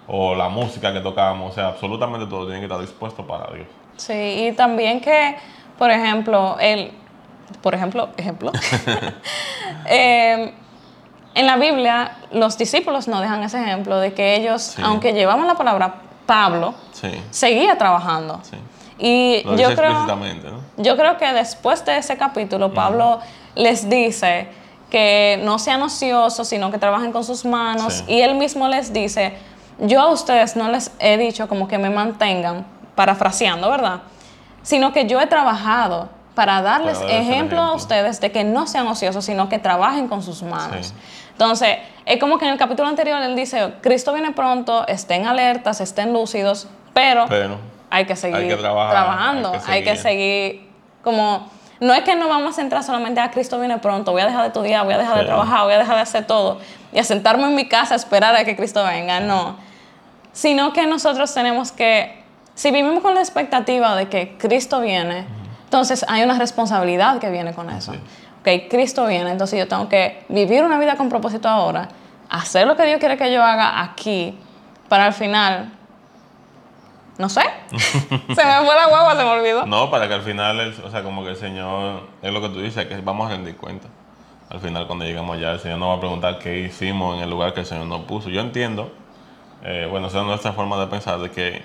o 0.08 0.34
la 0.34 0.48
música 0.48 0.92
que 0.92 1.00
tocamos, 1.00 1.52
o 1.52 1.54
sea, 1.54 1.68
absolutamente 1.68 2.26
todo 2.26 2.44
tiene 2.46 2.60
que 2.60 2.66
estar 2.66 2.80
dispuesto 2.80 3.26
para 3.26 3.52
Dios. 3.54 3.66
Sí, 3.96 4.46
y 4.48 4.52
también 4.52 5.00
que, 5.00 5.36
por 5.78 5.90
ejemplo, 5.90 6.56
el, 6.60 6.92
por 7.62 7.74
ejemplo, 7.74 8.08
ejemplo, 8.16 8.52
eh, 9.86 10.52
en 11.34 11.46
la 11.46 11.56
Biblia 11.56 12.16
los 12.32 12.56
discípulos 12.56 13.08
nos 13.08 13.20
dejan 13.20 13.42
ese 13.42 13.60
ejemplo 13.62 13.98
de 13.98 14.14
que 14.14 14.36
ellos, 14.36 14.62
Sí. 14.62 14.82
aunque 14.84 15.12
llevaban 15.12 15.46
la 15.46 15.54
palabra 15.54 15.96
Pablo, 16.26 16.74
Sí, 16.92 17.08
seguía 17.30 17.76
trabajando. 17.78 18.40
sí. 18.42 18.56
Y 18.98 19.42
Lo 19.44 19.56
yo 19.56 19.74
creo, 19.74 20.06
yo 20.78 20.96
creo 20.96 21.18
que 21.18 21.30
después 21.34 21.84
de 21.84 21.98
ese 21.98 22.16
capítulo, 22.16 22.72
Pablo 22.72 23.20
les 23.54 23.90
dice 23.90 24.48
que 24.90 25.40
no 25.42 25.58
sean 25.58 25.82
ociosos, 25.82 26.48
sino 26.48 26.70
que 26.70 26.78
trabajen 26.78 27.12
con 27.12 27.24
sus 27.24 27.44
manos. 27.44 28.04
Sí. 28.06 28.14
Y 28.14 28.20
él 28.22 28.34
mismo 28.36 28.68
les 28.68 28.92
dice, 28.92 29.34
yo 29.78 30.00
a 30.00 30.08
ustedes 30.08 30.56
no 30.56 30.68
les 30.70 30.90
he 30.98 31.16
dicho 31.16 31.48
como 31.48 31.68
que 31.68 31.78
me 31.78 31.90
mantengan, 31.90 32.66
parafraseando, 32.94 33.70
¿verdad? 33.70 34.00
Sino 34.62 34.92
que 34.92 35.06
yo 35.06 35.20
he 35.20 35.26
trabajado 35.26 36.08
para 36.34 36.60
darles 36.62 36.98
Para 36.98 37.10
el 37.10 37.22
ejemplo, 37.22 37.58
a 37.60 37.64
ejemplo. 37.64 37.74
ustedes 37.74 38.20
de 38.20 38.30
que 38.30 38.44
no 38.44 38.66
sean 38.66 38.86
ociosos, 38.86 39.24
sino 39.24 39.48
que 39.48 39.58
trabajen 39.58 40.06
con 40.06 40.22
sus 40.22 40.42
manos. 40.42 40.88
Sí. 40.88 40.94
Entonces, 41.32 41.78
es 42.04 42.18
como 42.20 42.38
que 42.38 42.46
en 42.46 42.52
el 42.52 42.58
capítulo 42.58 42.88
anterior 42.88 43.20
él 43.22 43.36
dice, 43.36 43.74
Cristo 43.82 44.12
viene 44.12 44.32
pronto, 44.32 44.86
estén 44.86 45.26
alertas, 45.26 45.80
estén 45.80 46.12
lúcidos, 46.12 46.68
pero, 46.94 47.26
Pero 47.28 47.58
hay 47.90 48.06
que 48.06 48.16
seguir 48.16 48.48
que 48.48 48.56
trabajar, 48.56 48.90
trabajando, 48.92 49.52
hay 49.52 49.60
que 49.60 49.70
hay 49.70 49.82
que 49.84 49.96
seguir. 49.96 50.02
seguir 50.02 50.70
como... 51.02 51.55
No 51.80 51.92
es 51.92 52.02
que 52.04 52.16
nos 52.16 52.28
vamos 52.28 52.50
a 52.50 52.52
centrar 52.54 52.82
solamente 52.82 53.20
a 53.20 53.30
Cristo 53.30 53.58
viene 53.58 53.78
pronto, 53.78 54.12
voy 54.12 54.22
a 54.22 54.26
dejar 54.26 54.42
de 54.42 54.46
estudiar, 54.48 54.84
voy 54.84 54.94
a 54.94 54.98
dejar 54.98 55.14
de 55.16 55.20
Sí. 55.22 55.26
trabajar, 55.26 55.64
voy 55.64 55.74
a 55.74 55.78
dejar 55.78 55.96
de 55.96 56.02
hacer 56.02 56.26
todo 56.26 56.58
y 56.92 56.98
a 56.98 57.04
sentarme 57.04 57.44
en 57.44 57.54
mi 57.54 57.68
casa 57.68 57.94
a 57.94 57.96
esperar 57.96 58.34
a 58.34 58.44
que 58.44 58.56
Cristo 58.56 58.82
venga, 58.84 59.20
no. 59.20 59.56
Sino 60.32 60.72
que 60.72 60.86
nosotros 60.86 61.32
tenemos 61.34 61.72
que, 61.72 62.24
si 62.54 62.70
vivimos 62.70 63.02
con 63.02 63.14
la 63.14 63.20
expectativa 63.20 63.94
de 63.94 64.08
que 64.08 64.36
Cristo 64.38 64.80
viene, 64.80 65.26
entonces 65.64 66.04
hay 66.08 66.22
una 66.22 66.38
responsabilidad 66.38 67.18
que 67.18 67.30
viene 67.30 67.52
con 67.52 67.68
eso. 67.70 67.92
Sí. 67.92 68.00
Ok, 68.40 68.70
Cristo 68.70 69.06
viene, 69.06 69.30
entonces 69.30 69.58
yo 69.58 69.68
tengo 69.68 69.88
que 69.88 70.24
vivir 70.28 70.62
una 70.62 70.78
vida 70.78 70.96
con 70.96 71.08
propósito 71.08 71.48
ahora, 71.48 71.88
hacer 72.30 72.66
lo 72.66 72.76
que 72.76 72.84
Dios 72.86 73.00
quiere 73.00 73.16
que 73.18 73.30
yo 73.32 73.42
haga 73.42 73.82
aquí, 73.82 74.38
para 74.88 75.06
al 75.06 75.12
final, 75.12 75.72
no 77.18 77.28
sé, 77.28 77.42
se 77.70 77.76
me 77.78 78.34
fue 78.64 78.74
la 78.74 78.86
guagua, 78.88 79.16
se 79.16 79.24
me 79.24 79.30
olvidó. 79.30 79.66
No, 79.66 79.90
para 79.90 80.06
que 80.08 80.14
al 80.14 80.22
final, 80.22 80.74
o 80.84 80.90
sea, 80.90 81.02
como 81.02 81.24
que 81.24 81.30
el 81.30 81.36
Señor, 81.36 82.02
es 82.22 82.32
lo 82.32 82.40
que 82.40 82.48
tú 82.50 82.60
dices, 82.60 82.86
que 82.86 82.96
vamos 83.00 83.30
a 83.30 83.34
rendir 83.34 83.56
cuenta. 83.56 83.88
Al 84.50 84.60
final, 84.60 84.86
cuando 84.86 85.04
lleguemos 85.04 85.36
allá, 85.36 85.52
el 85.52 85.60
Señor 85.60 85.78
nos 85.78 85.88
va 85.88 85.94
a 85.94 86.00
preguntar 86.00 86.38
qué 86.38 86.60
hicimos 86.60 87.16
en 87.16 87.22
el 87.22 87.30
lugar 87.30 87.52
que 87.52 87.60
el 87.60 87.66
Señor 87.66 87.86
nos 87.86 88.02
puso. 88.02 88.28
Yo 88.28 88.40
entiendo, 88.40 88.92
eh, 89.62 89.88
bueno, 89.90 90.06
esa 90.06 90.20
es 90.20 90.24
nuestra 90.24 90.52
forma 90.52 90.78
de 90.78 90.86
pensar, 90.86 91.18
de 91.18 91.30
que 91.30 91.64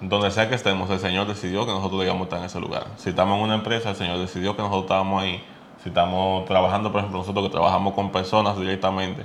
donde 0.00 0.30
sea 0.30 0.48
que 0.48 0.54
estemos, 0.54 0.88
el 0.90 0.98
Señor 0.98 1.26
decidió 1.26 1.66
que 1.66 1.72
nosotros 1.72 2.00
digamos 2.00 2.24
estar 2.24 2.38
en 2.38 2.46
ese 2.46 2.60
lugar. 2.60 2.86
Si 2.96 3.10
estamos 3.10 3.38
en 3.38 3.44
una 3.44 3.54
empresa, 3.54 3.90
el 3.90 3.96
Señor 3.96 4.18
decidió 4.18 4.54
que 4.54 4.62
nosotros 4.62 4.84
estábamos 4.84 5.22
ahí. 5.22 5.42
Si 5.82 5.88
estamos 5.88 6.44
trabajando, 6.46 6.90
por 6.90 7.00
ejemplo, 7.00 7.18
nosotros 7.18 7.46
que 7.46 7.50
trabajamos 7.50 7.94
con 7.94 8.10
personas 8.12 8.58
directamente, 8.58 9.24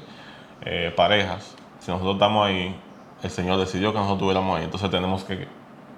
eh, 0.63 0.93
parejas, 0.95 1.55
si 1.79 1.91
nosotros 1.91 2.15
estamos 2.15 2.47
ahí, 2.47 2.75
el 3.23 3.29
Señor 3.29 3.59
decidió 3.59 3.91
que 3.91 3.99
nosotros 3.99 4.17
estuviéramos 4.17 4.57
ahí. 4.57 4.65
Entonces 4.65 4.89
tenemos 4.89 5.23
que 5.23 5.47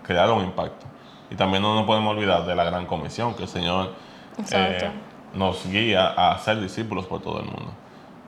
crear 0.04 0.30
un 0.32 0.44
impacto. 0.44 0.86
Y 1.30 1.36
también 1.36 1.64
no 1.64 1.76
nos 1.76 1.86
podemos 1.86 2.16
olvidar 2.16 2.46
de 2.46 2.56
la 2.56 2.64
gran 2.64 2.86
comisión 2.86 3.34
que 3.34 3.44
el 3.44 3.50
Señor 3.50 3.94
eh, 4.52 4.92
nos 5.34 5.66
guía 5.66 6.08
a 6.08 6.38
ser 6.40 6.60
discípulos 6.60 7.06
por 7.06 7.22
todo 7.22 7.40
el 7.40 7.46
mundo. 7.46 7.72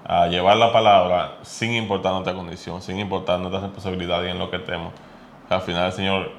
A 0.08 0.28
llevar 0.28 0.58
la 0.58 0.72
palabra 0.72 1.38
sin 1.42 1.74
importar 1.74 2.14
nuestra 2.14 2.34
condición, 2.34 2.82
sin 2.82 3.00
importar 3.00 3.40
nuestra 3.40 3.62
responsabilidad 3.62 4.24
y 4.24 4.30
en 4.30 4.40
lo 4.40 4.50
que 4.50 4.58
estemos. 4.58 4.94
Al 5.50 5.62
final 5.62 5.88
el 5.88 5.92
Señor, 5.92 6.32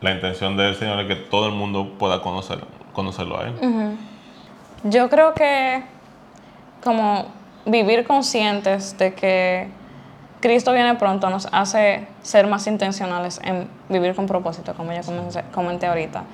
la 0.00 0.12
intención 0.12 0.56
del 0.56 0.74
Señor 0.74 1.00
es 1.00 1.06
que 1.06 1.16
todo 1.16 1.46
el 1.46 1.52
mundo 1.52 1.94
pueda 1.98 2.22
conocer, 2.22 2.60
conocerlo 2.92 3.38
a 3.38 3.48
Él. 3.48 3.96
Yo 4.84 5.08
creo 5.10 5.34
que 5.34 5.84
como 6.82 7.26
vivir 7.66 8.06
conscientes 8.06 8.96
de 8.98 9.14
que 9.14 9.79
Cristo 10.40 10.72
viene 10.72 10.94
pronto 10.94 11.28
nos 11.28 11.48
hace 11.52 12.06
ser 12.22 12.46
más 12.46 12.66
intencionales 12.66 13.40
en 13.44 13.68
vivir 13.88 14.14
con 14.14 14.26
propósito, 14.26 14.74
como 14.74 14.92
ya 14.92 15.02
comenté 15.52 15.86
ahorita. 15.86 16.24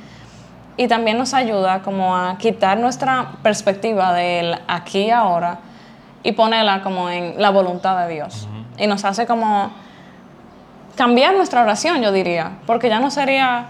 Y 0.76 0.88
también 0.88 1.18
nos 1.18 1.34
ayuda 1.34 1.82
como 1.82 2.16
a 2.16 2.38
quitar 2.38 2.78
nuestra 2.78 3.32
perspectiva 3.42 4.12
del 4.12 4.58
aquí 4.68 5.06
y 5.06 5.10
ahora 5.10 5.58
y 6.22 6.32
ponerla 6.32 6.82
como 6.82 7.10
en 7.10 7.40
la 7.40 7.50
voluntad 7.50 8.06
de 8.06 8.14
Dios. 8.14 8.48
Y 8.78 8.86
nos 8.86 9.04
hace 9.04 9.26
como 9.26 9.70
cambiar 10.96 11.34
nuestra 11.34 11.62
oración, 11.62 12.02
yo 12.02 12.12
diría, 12.12 12.58
porque 12.66 12.88
ya 12.88 13.00
no 13.00 13.10
sería, 13.10 13.66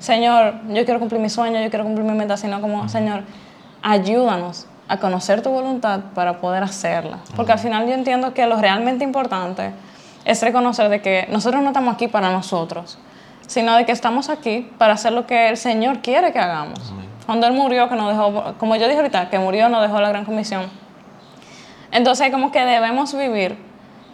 Señor, 0.00 0.54
yo 0.68 0.84
quiero 0.84 1.00
cumplir 1.00 1.20
mi 1.20 1.30
sueño, 1.30 1.60
yo 1.60 1.70
quiero 1.70 1.84
cumplir 1.84 2.04
mi 2.04 2.16
meta, 2.16 2.36
sino 2.36 2.60
como, 2.60 2.88
Señor, 2.88 3.22
ayúdanos 3.82 4.67
a 4.88 4.96
conocer 4.96 5.42
tu 5.42 5.50
voluntad 5.50 6.00
para 6.14 6.40
poder 6.40 6.62
hacerla. 6.62 7.18
Porque 7.36 7.52
al 7.52 7.58
final 7.58 7.86
yo 7.86 7.94
entiendo 7.94 8.34
que 8.34 8.46
lo 8.46 8.56
realmente 8.56 9.04
importante 9.04 9.72
es 10.24 10.42
reconocer 10.42 10.88
de 10.88 11.00
que 11.02 11.26
nosotros 11.30 11.62
no 11.62 11.68
estamos 11.68 11.94
aquí 11.94 12.08
para 12.08 12.30
nosotros, 12.30 12.98
sino 13.46 13.76
de 13.76 13.86
que 13.86 13.92
estamos 13.92 14.28
aquí 14.28 14.70
para 14.78 14.94
hacer 14.94 15.12
lo 15.12 15.26
que 15.26 15.48
el 15.48 15.56
Señor 15.56 16.00
quiere 16.00 16.32
que 16.32 16.38
hagamos. 16.38 16.92
Cuando 17.26 17.46
Él 17.46 17.52
murió, 17.52 17.88
que 17.88 17.94
nos 17.94 18.08
dejó, 18.08 18.54
como 18.58 18.76
yo 18.76 18.86
dije 18.86 18.98
ahorita, 18.98 19.28
que 19.28 19.38
murió, 19.38 19.68
nos 19.68 19.82
dejó 19.82 20.00
la 20.00 20.08
gran 20.08 20.24
comisión. 20.24 20.66
Entonces, 21.90 22.30
como 22.30 22.50
que 22.52 22.64
debemos 22.64 23.16
vivir 23.16 23.56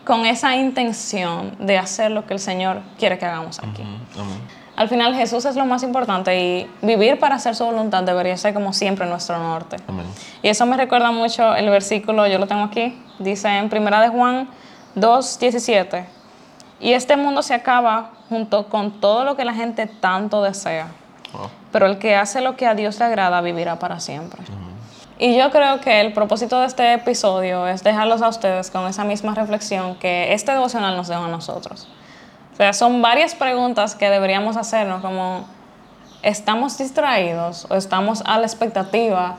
con 0.04 0.26
esa 0.26 0.57
intención 0.57 1.57
de 1.59 1.78
hacer 1.78 2.11
lo 2.11 2.26
que 2.26 2.35
el 2.35 2.40
Señor 2.40 2.83
quiere 2.99 3.19
que 3.19 3.26
hagamos 3.26 3.59
aquí. 3.59 3.83
Ujú, 3.83 4.21
amén. 4.21 4.63
Al 4.76 4.88
final, 4.88 5.14
Jesús 5.14 5.45
es 5.45 5.54
lo 5.54 5.64
más 5.66 5.83
importante 5.83 6.38
y 6.38 6.71
vivir 6.83 7.19
para 7.19 7.37
hacer 7.37 7.54
su 7.54 7.64
voluntad 7.64 8.02
debería 8.02 8.37
ser 8.37 8.54
como 8.54 8.73
siempre 8.73 9.07
nuestro 9.07 9.38
norte. 9.38 9.76
Amén. 9.87 10.07
Y 10.43 10.49
eso 10.49 10.66
me 10.66 10.76
recuerda 10.76 11.12
mucho 11.12 11.54
el 11.54 11.71
versículo, 11.71 12.26
yo 12.26 12.38
lo 12.38 12.47
tengo 12.47 12.64
aquí, 12.64 13.00
dice 13.19 13.49
en 13.49 13.69
Primera 13.69 14.00
de 14.00 14.09
Juan 14.09 14.49
2, 14.97 15.38
17. 15.38 16.07
Y 16.81 16.93
este 16.93 17.16
mundo 17.16 17.43
se 17.43 17.54
acaba 17.54 18.11
junto 18.28 18.69
con 18.69 19.00
todo 19.00 19.25
lo 19.25 19.37
que 19.37 19.45
la 19.45 19.54
gente 19.54 19.87
tanto 19.87 20.43
desea. 20.43 20.88
Pero 21.73 21.87
el 21.87 21.99
que 21.99 22.14
hace 22.14 22.40
lo 22.40 22.57
que 22.57 22.66
a 22.66 22.75
Dios 22.75 22.99
le 22.99 23.04
agrada 23.04 23.40
vivirá 23.40 23.78
para 23.78 24.00
siempre. 24.00 24.43
Y 25.19 25.37
yo 25.37 25.50
creo 25.50 25.81
que 25.81 26.00
el 26.00 26.12
propósito 26.12 26.61
de 26.61 26.66
este 26.66 26.93
episodio 26.93 27.66
es 27.69 27.85
dejarlos 27.85 28.23
a 28.23 28.28
ustedes 28.28 28.71
con 28.71 28.87
esa 28.87 29.04
misma 29.04 29.35
reflexión 29.35 29.95
que 29.97 30.33
este 30.33 30.52
devocional 30.52 30.97
nos 30.97 31.09
deja 31.09 31.25
a 31.25 31.28
nosotros. 31.28 31.88
O 32.54 32.56
sea, 32.56 32.73
son 32.73 33.02
varias 33.02 33.34
preguntas 33.34 33.96
que 33.96 34.08
deberíamos 34.08 34.56
hacernos, 34.56 35.02
como 35.02 35.44
¿estamos 36.23 36.78
distraídos 36.78 37.66
o 37.68 37.75
estamos 37.75 38.23
a 38.26 38.38
la 38.38 38.46
expectativa 38.46 39.37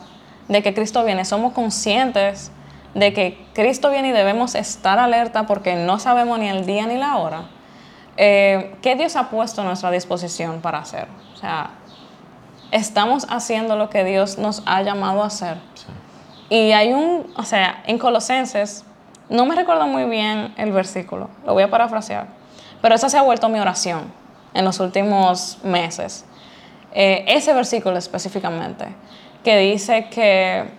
de 0.50 0.62
que 0.62 0.74
Cristo 0.74 1.04
viene? 1.06 1.24
¿Somos 1.24 1.54
conscientes 1.54 2.52
de 2.94 3.14
que 3.14 3.48
Cristo 3.54 3.90
viene 3.90 4.10
y 4.10 4.12
debemos 4.12 4.54
estar 4.54 5.00
alerta 5.00 5.48
porque 5.48 5.76
no 5.76 5.98
sabemos 5.98 6.40
ni 6.40 6.50
el 6.50 6.66
día 6.66 6.88
ni 6.88 6.98
la 6.98 7.18
hora? 7.18 7.44
Eh, 8.18 8.76
¿Qué 8.82 8.96
Dios 8.96 9.16
ha 9.16 9.30
puesto 9.30 9.62
a 9.62 9.64
nuestra 9.64 9.92
disposición 9.92 10.60
para 10.60 10.80
hacer? 10.80 11.08
O 11.34 11.38
sea, 11.38 11.72
estamos 12.72 13.26
haciendo 13.30 13.78
lo 13.78 13.90
que 13.90 14.04
Dios 14.04 14.38
nos 14.38 14.62
ha 14.66 14.82
llamado 14.82 15.24
a 15.24 15.28
hacer. 15.28 15.58
Y 16.50 16.74
hay 16.74 16.92
un, 16.92 17.34
o 17.38 17.44
sea, 17.44 17.82
en 17.88 17.98
Colosenses, 17.98 18.84
no 19.30 19.46
me 19.46 19.56
recuerdo 19.56 19.88
muy 19.88 20.04
bien 20.04 20.54
el 20.58 20.72
versículo, 20.72 21.30
lo 21.46 21.54
voy 21.54 21.64
a 21.64 21.70
parafrasear, 21.70 22.28
pero 22.86 22.94
esa 22.94 23.10
se 23.10 23.18
ha 23.18 23.24
vuelto 23.24 23.50
mi 23.50 23.60
oración 23.60 24.14
en 24.54 24.64
los 24.64 24.80
últimos 24.80 25.58
meses. 25.64 26.24
Eh, 26.94 27.26
ese 27.28 27.52
versículo 27.52 27.98
específicamente, 27.98 28.86
que 29.44 29.58
dice 29.58 30.08
que, 30.12 30.70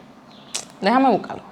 déjame 0.81 1.11
buscarlo. 1.11 1.43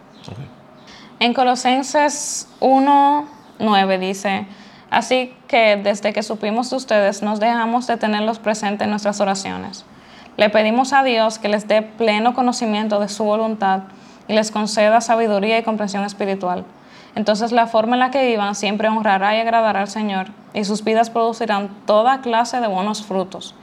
En 1.19 1.35
Colosenses 1.35 2.47
1.9 2.61 3.99
dice, 3.99 4.47
así 4.91 5.35
que 5.49 5.75
desde 5.75 6.13
que 6.13 6.23
supimos 6.23 6.71
de 6.71 6.77
ustedes 6.77 7.21
nos 7.21 7.41
dejamos 7.41 7.89
de 7.89 7.97
tenerlos 7.97 8.39
presentes 8.39 8.85
en 8.85 8.91
nuestras 8.91 9.21
oraciones. 9.21 9.85
Le 10.37 10.51
pedimos 10.51 10.93
a 10.93 11.03
Dios 11.03 11.41
que 11.41 11.49
les 11.49 11.67
dé 11.67 11.83
pleno 11.83 12.33
conocimiento 12.33 13.01
de 13.01 13.09
su 13.09 13.25
voluntad 13.25 13.81
y 14.29 14.35
les 14.35 14.53
conceda 14.53 15.01
sabiduría 15.01 15.59
y 15.59 15.65
comprensión 15.65 16.05
espiritual. 16.05 16.65
Entonces 17.15 17.53
la 17.53 17.67
forma 17.67 17.95
en 17.95 18.01
la 18.01 18.11
que 18.11 18.27
vivan 18.27 18.55
siempre 18.55 18.89
honrará 18.89 19.37
y 19.37 19.41
agradará 19.41 19.81
al 19.81 19.89
Señor 19.89 20.29
y 20.53 20.65
sus 20.65 20.83
vidas 20.83 21.11
producirán 21.11 21.69
toda 21.87 22.21
clase 22.21 22.61
de 22.61 22.67
buenos 22.67 23.05
frutos. 23.05 23.55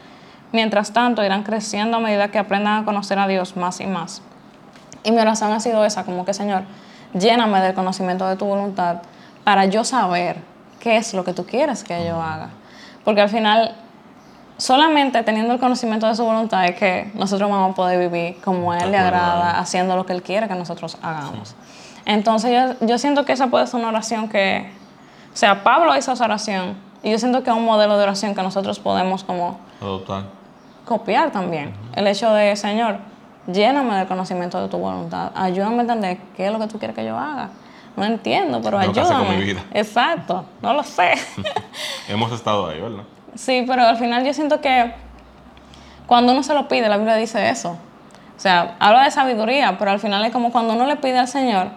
Mientras 0.51 0.93
tanto 0.93 1.23
irán 1.23 1.43
creciendo 1.43 1.97
a 1.97 1.99
medida 1.99 2.29
que 2.29 2.39
aprendan 2.39 2.83
a 2.83 2.85
conocer 2.85 3.19
a 3.19 3.27
Dios 3.27 3.55
más 3.55 3.79
y 3.79 3.87
más. 3.87 4.21
Y 5.03 5.11
mi 5.11 5.19
oración 5.19 5.51
ha 5.51 5.59
sido 5.59 5.83
esa, 5.85 6.03
como 6.03 6.25
que 6.25 6.33
Señor, 6.33 6.63
lléname 7.13 7.61
del 7.61 7.73
conocimiento 7.73 8.27
de 8.27 8.35
tu 8.35 8.45
voluntad 8.45 8.97
para 9.43 9.65
yo 9.65 9.83
saber 9.83 10.37
qué 10.79 10.97
es 10.97 11.13
lo 11.13 11.23
que 11.23 11.33
tú 11.33 11.45
quieres 11.45 11.83
que 11.83 12.05
yo 12.05 12.21
haga. 12.21 12.49
Porque 13.03 13.21
al 13.21 13.29
final, 13.29 13.75
solamente 14.57 15.23
teniendo 15.23 15.53
el 15.53 15.59
conocimiento 15.59 16.07
de 16.07 16.15
su 16.15 16.23
voluntad 16.23 16.65
es 16.65 16.75
que 16.75 17.11
nosotros 17.15 17.49
vamos 17.49 17.71
a 17.71 17.75
poder 17.75 17.99
vivir 17.99 18.39
como 18.41 18.71
a 18.71 18.79
Él 18.79 18.91
le 18.91 18.97
agrada, 18.97 19.59
haciendo 19.59 19.95
lo 19.95 20.05
que 20.05 20.13
Él 20.13 20.21
quiere 20.21 20.47
que 20.47 20.55
nosotros 20.55 20.97
hagamos. 21.01 21.55
Entonces 22.05 22.51
yo, 22.79 22.85
yo 22.87 22.97
siento 22.97 23.25
que 23.25 23.33
esa 23.33 23.47
puede 23.47 23.67
ser 23.67 23.79
una 23.79 23.89
oración 23.89 24.27
que, 24.29 24.69
o 25.33 25.37
sea, 25.37 25.63
Pablo 25.63 25.95
hizo 25.95 26.11
esa 26.11 26.23
oración 26.25 26.75
y 27.03 27.11
yo 27.11 27.19
siento 27.19 27.43
que 27.43 27.49
es 27.49 27.55
un 27.55 27.65
modelo 27.65 27.97
de 27.97 28.03
oración 28.03 28.33
que 28.35 28.41
nosotros 28.43 28.79
podemos 28.79 29.23
como 29.23 29.59
Adoptar. 29.81 30.23
copiar 30.85 31.31
también. 31.31 31.73
El 31.95 32.07
hecho 32.07 32.31
de, 32.33 32.55
Señor, 32.55 32.97
lléname 33.51 33.95
del 33.95 34.07
conocimiento 34.07 34.61
de 34.61 34.67
tu 34.67 34.77
voluntad. 34.77 35.31
Ayúdame 35.35 35.77
a 35.77 35.81
entender 35.81 36.17
qué 36.35 36.47
es 36.47 36.51
lo 36.53 36.59
que 36.59 36.67
tú 36.67 36.79
quieres 36.79 36.95
que 36.95 37.05
yo 37.05 37.17
haga. 37.17 37.49
No 37.95 38.05
entiendo, 38.05 38.61
pero 38.61 38.79
Lo 38.79 38.91
que 38.93 39.01
con 39.01 39.11
ayúdame. 39.11 39.37
mi 39.37 39.43
vida. 39.43 39.63
Exacto, 39.73 40.45
no 40.61 40.73
lo 40.73 40.81
sé. 40.83 41.13
Hemos 42.07 42.31
estado 42.31 42.67
ahí, 42.69 42.79
¿verdad? 42.79 43.03
sí, 43.35 43.63
pero 43.67 43.83
al 43.83 43.97
final 43.97 44.25
yo 44.25 44.33
siento 44.33 44.59
que 44.61 44.93
cuando 46.07 46.31
uno 46.33 46.43
se 46.43 46.53
lo 46.53 46.67
pide, 46.67 46.89
la 46.89 46.97
Biblia 46.97 47.15
dice 47.15 47.49
eso. 47.49 47.71
O 47.71 48.39
sea, 48.41 48.75
habla 48.79 49.03
de 49.03 49.11
sabiduría, 49.11 49.77
pero 49.77 49.91
al 49.91 49.99
final 49.99 50.23
es 50.25 50.31
como 50.31 50.51
cuando 50.51 50.73
uno 50.73 50.85
le 50.85 50.95
pide 50.97 51.19
al 51.19 51.27
Señor, 51.27 51.67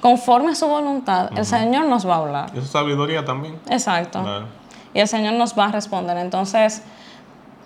conforme 0.00 0.52
a 0.52 0.54
su 0.54 0.66
voluntad, 0.66 1.30
el 1.36 1.44
Señor 1.44 1.86
nos 1.86 2.06
va 2.08 2.14
a 2.14 2.18
hablar. 2.18 2.50
Y 2.54 2.58
eso 2.58 2.66
es 2.66 2.70
sabiduría 2.70 3.24
también. 3.24 3.58
Exacto. 3.68 4.22
Claro. 4.22 4.46
y 4.94 5.00
el 5.00 5.08
Señor 5.08 5.34
nos 5.34 5.58
va 5.58 5.66
a 5.66 5.72
responder. 5.72 6.16
Entonces, 6.16 6.82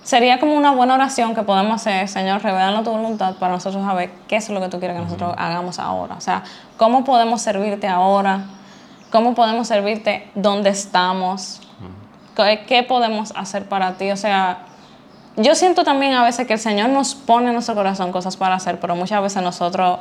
sería 0.03 0.39
como 0.39 0.55
una 0.55 0.73
buena 0.73 0.95
oración 0.95 1.35
que 1.35 1.43
podemos 1.43 1.75
hacer, 1.77 2.09
Señor, 2.09 2.43
revelanos 2.43 2.85
tu 2.85 2.91
voluntad 2.91 3.37
para 3.37 3.55
nosotros 3.55 3.83
saber 3.85 4.11
qué 4.29 4.37
es 4.37 4.49
lo 4.51 4.61
que 4.61 4.69
tú 4.69 4.79
quieres 4.79 4.97
que 4.97 5.03
nosotros 5.03 5.35
hagamos 5.37 5.79
ahora. 5.79 6.17
O 6.17 6.21
sea, 6.21 6.45
cómo 6.77 7.05
podemos 7.05 7.41
servirte 7.41 7.89
ahora, 7.89 8.45
cómo 9.11 9.35
podemos 9.35 9.69
servirte 9.69 10.31
donde 10.35 10.71
estamos, 10.71 11.61
qué, 12.37 12.65
qué 12.67 12.83
podemos 12.83 13.33
hacer 13.37 13.69
para 13.69 13.95
ti. 13.95 14.11
O 14.11 14.17
sea, 14.17 14.67
yo 15.37 15.55
siento 15.55 15.85
también 15.85 16.13
a 16.13 16.23
veces 16.23 16.47
que 16.47 16.53
el 16.53 16.59
Señor 16.59 16.91
nos 16.91 17.15
pone 17.15 17.47
en 17.47 17.55
nuestro 17.55 17.75
corazón 17.75 18.13
cosas 18.13 18.37
para 18.37 18.57
hacer, 18.57 18.79
pero 18.81 18.95
muchas 18.95 19.23
veces 19.23 19.43
nosotros 19.43 20.01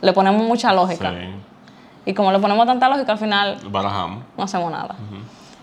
le 0.00 0.12
ponemos 0.12 0.42
mucha 0.42 0.72
lógica. 0.72 1.10
Sí. 1.10 1.53
Y 2.06 2.14
como 2.14 2.32
le 2.32 2.38
ponemos 2.38 2.66
tanta 2.66 2.88
lógica, 2.88 3.12
al 3.12 3.18
final 3.18 3.58
Barajamos. 3.70 4.24
no 4.36 4.44
hacemos 4.44 4.70
nada. 4.70 4.94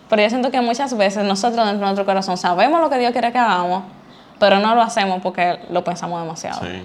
Pero 0.10 0.22
yo 0.22 0.30
siento 0.30 0.52
que 0.52 0.60
muchas 0.62 0.96
veces 0.98 1.24
nosotros 1.24 1.66
dentro 1.66 1.80
de 1.80 1.86
nuestro 1.86 2.06
corazón 2.06 2.38
sabemos 2.38 2.82
lo 2.82 2.90
que 2.90 2.98
Dios 2.98 3.12
quiere 3.12 3.32
que 3.32 3.38
hagamos, 3.38 3.84
pero 4.40 4.60
no 4.60 4.76
lo 4.76 4.82
hacemos 4.82 5.22
porque 5.22 5.60
lo 5.70 5.84
pensamos 5.84 6.22
demasiado. 6.22 6.62
Sí. 6.62 6.84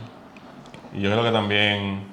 Y 0.94 1.00
yo 1.00 1.10
creo 1.10 1.24
que 1.24 1.32
también 1.32 2.06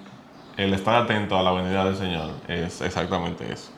el 0.58 0.74
estar 0.74 0.96
atento 0.96 1.38
a 1.38 1.44
la 1.44 1.52
venida 1.52 1.86
del 1.86 1.96
Señor 1.96 2.32
es 2.48 2.82
exactamente 2.82 3.52
eso. 3.52 3.72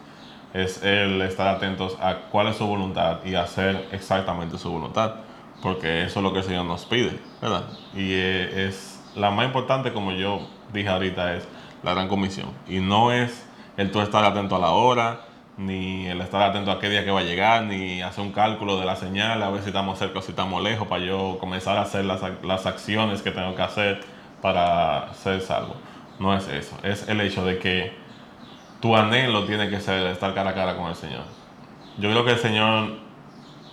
Es 0.53 0.81
el 0.83 1.21
estar 1.23 1.47
atentos 1.49 1.97
a 2.01 2.15
cuál 2.31 2.47
es 2.47 2.55
su 2.55 2.65
voluntad 2.65 3.17
y 3.25 3.35
hacer 3.35 3.87
exactamente 3.91 4.57
su 4.57 4.71
voluntad. 4.71 5.15
Porque 5.61 6.03
eso 6.03 6.19
es 6.19 6.23
lo 6.23 6.31
que 6.31 6.39
el 6.39 6.45
Señor 6.45 6.65
nos 6.65 6.85
pide, 6.85 7.19
¿verdad? 7.41 7.63
Y 7.93 8.13
eh, 8.13 8.67
es 8.67 9.01
la 9.15 9.31
más 9.31 9.45
importante, 9.45 9.91
como 9.91 10.11
yo 10.11 10.41
dije 10.71 10.87
ahorita, 10.87 11.35
es 11.35 11.47
la 11.83 11.93
gran 11.93 12.07
comisión. 12.07 12.49
Y 12.67 12.79
no 12.79 13.11
es 13.11 13.45
el 13.77 13.91
tú 13.91 14.01
estar 14.01 14.23
atento 14.23 14.55
a 14.55 14.59
la 14.59 14.71
hora, 14.71 15.19
ni 15.57 16.05
el 16.07 16.19
estar 16.21 16.41
atento 16.41 16.71
a 16.71 16.79
qué 16.79 16.89
día 16.89 17.05
que 17.05 17.11
va 17.11 17.21
a 17.21 17.23
llegar, 17.23 17.63
ni 17.63 18.01
hacer 18.01 18.23
un 18.23 18.31
cálculo 18.31 18.79
de 18.79 18.85
la 18.85 18.95
señal, 18.95 19.41
a 19.41 19.49
ver 19.49 19.61
si 19.61 19.69
estamos 19.69 19.97
cerca 19.97 20.19
o 20.19 20.21
si 20.21 20.31
estamos 20.31 20.61
lejos, 20.61 20.87
para 20.87 21.03
yo 21.03 21.37
comenzar 21.39 21.77
a 21.77 21.81
hacer 21.81 22.05
las, 22.05 22.21
las 22.43 22.65
acciones 22.65 23.21
que 23.21 23.31
tengo 23.31 23.55
que 23.55 23.61
hacer 23.61 24.01
para 24.41 25.13
ser 25.13 25.41
salvo. 25.41 25.75
No 26.19 26.33
es 26.33 26.47
eso, 26.47 26.77
es 26.83 27.07
el 27.07 27.19
hecho 27.21 27.45
de 27.45 27.59
que 27.59 27.93
tu 28.79 28.95
anhelo 28.95 29.45
tiene 29.45 29.69
que 29.69 29.79
ser 29.79 30.05
estar 30.07 30.33
cara 30.33 30.51
a 30.51 30.53
cara 30.53 30.77
con 30.77 30.87
el 30.87 30.95
Señor. 30.95 31.23
Yo 31.97 32.09
creo 32.09 32.25
que 32.25 32.31
el 32.31 32.39
Señor 32.39 32.89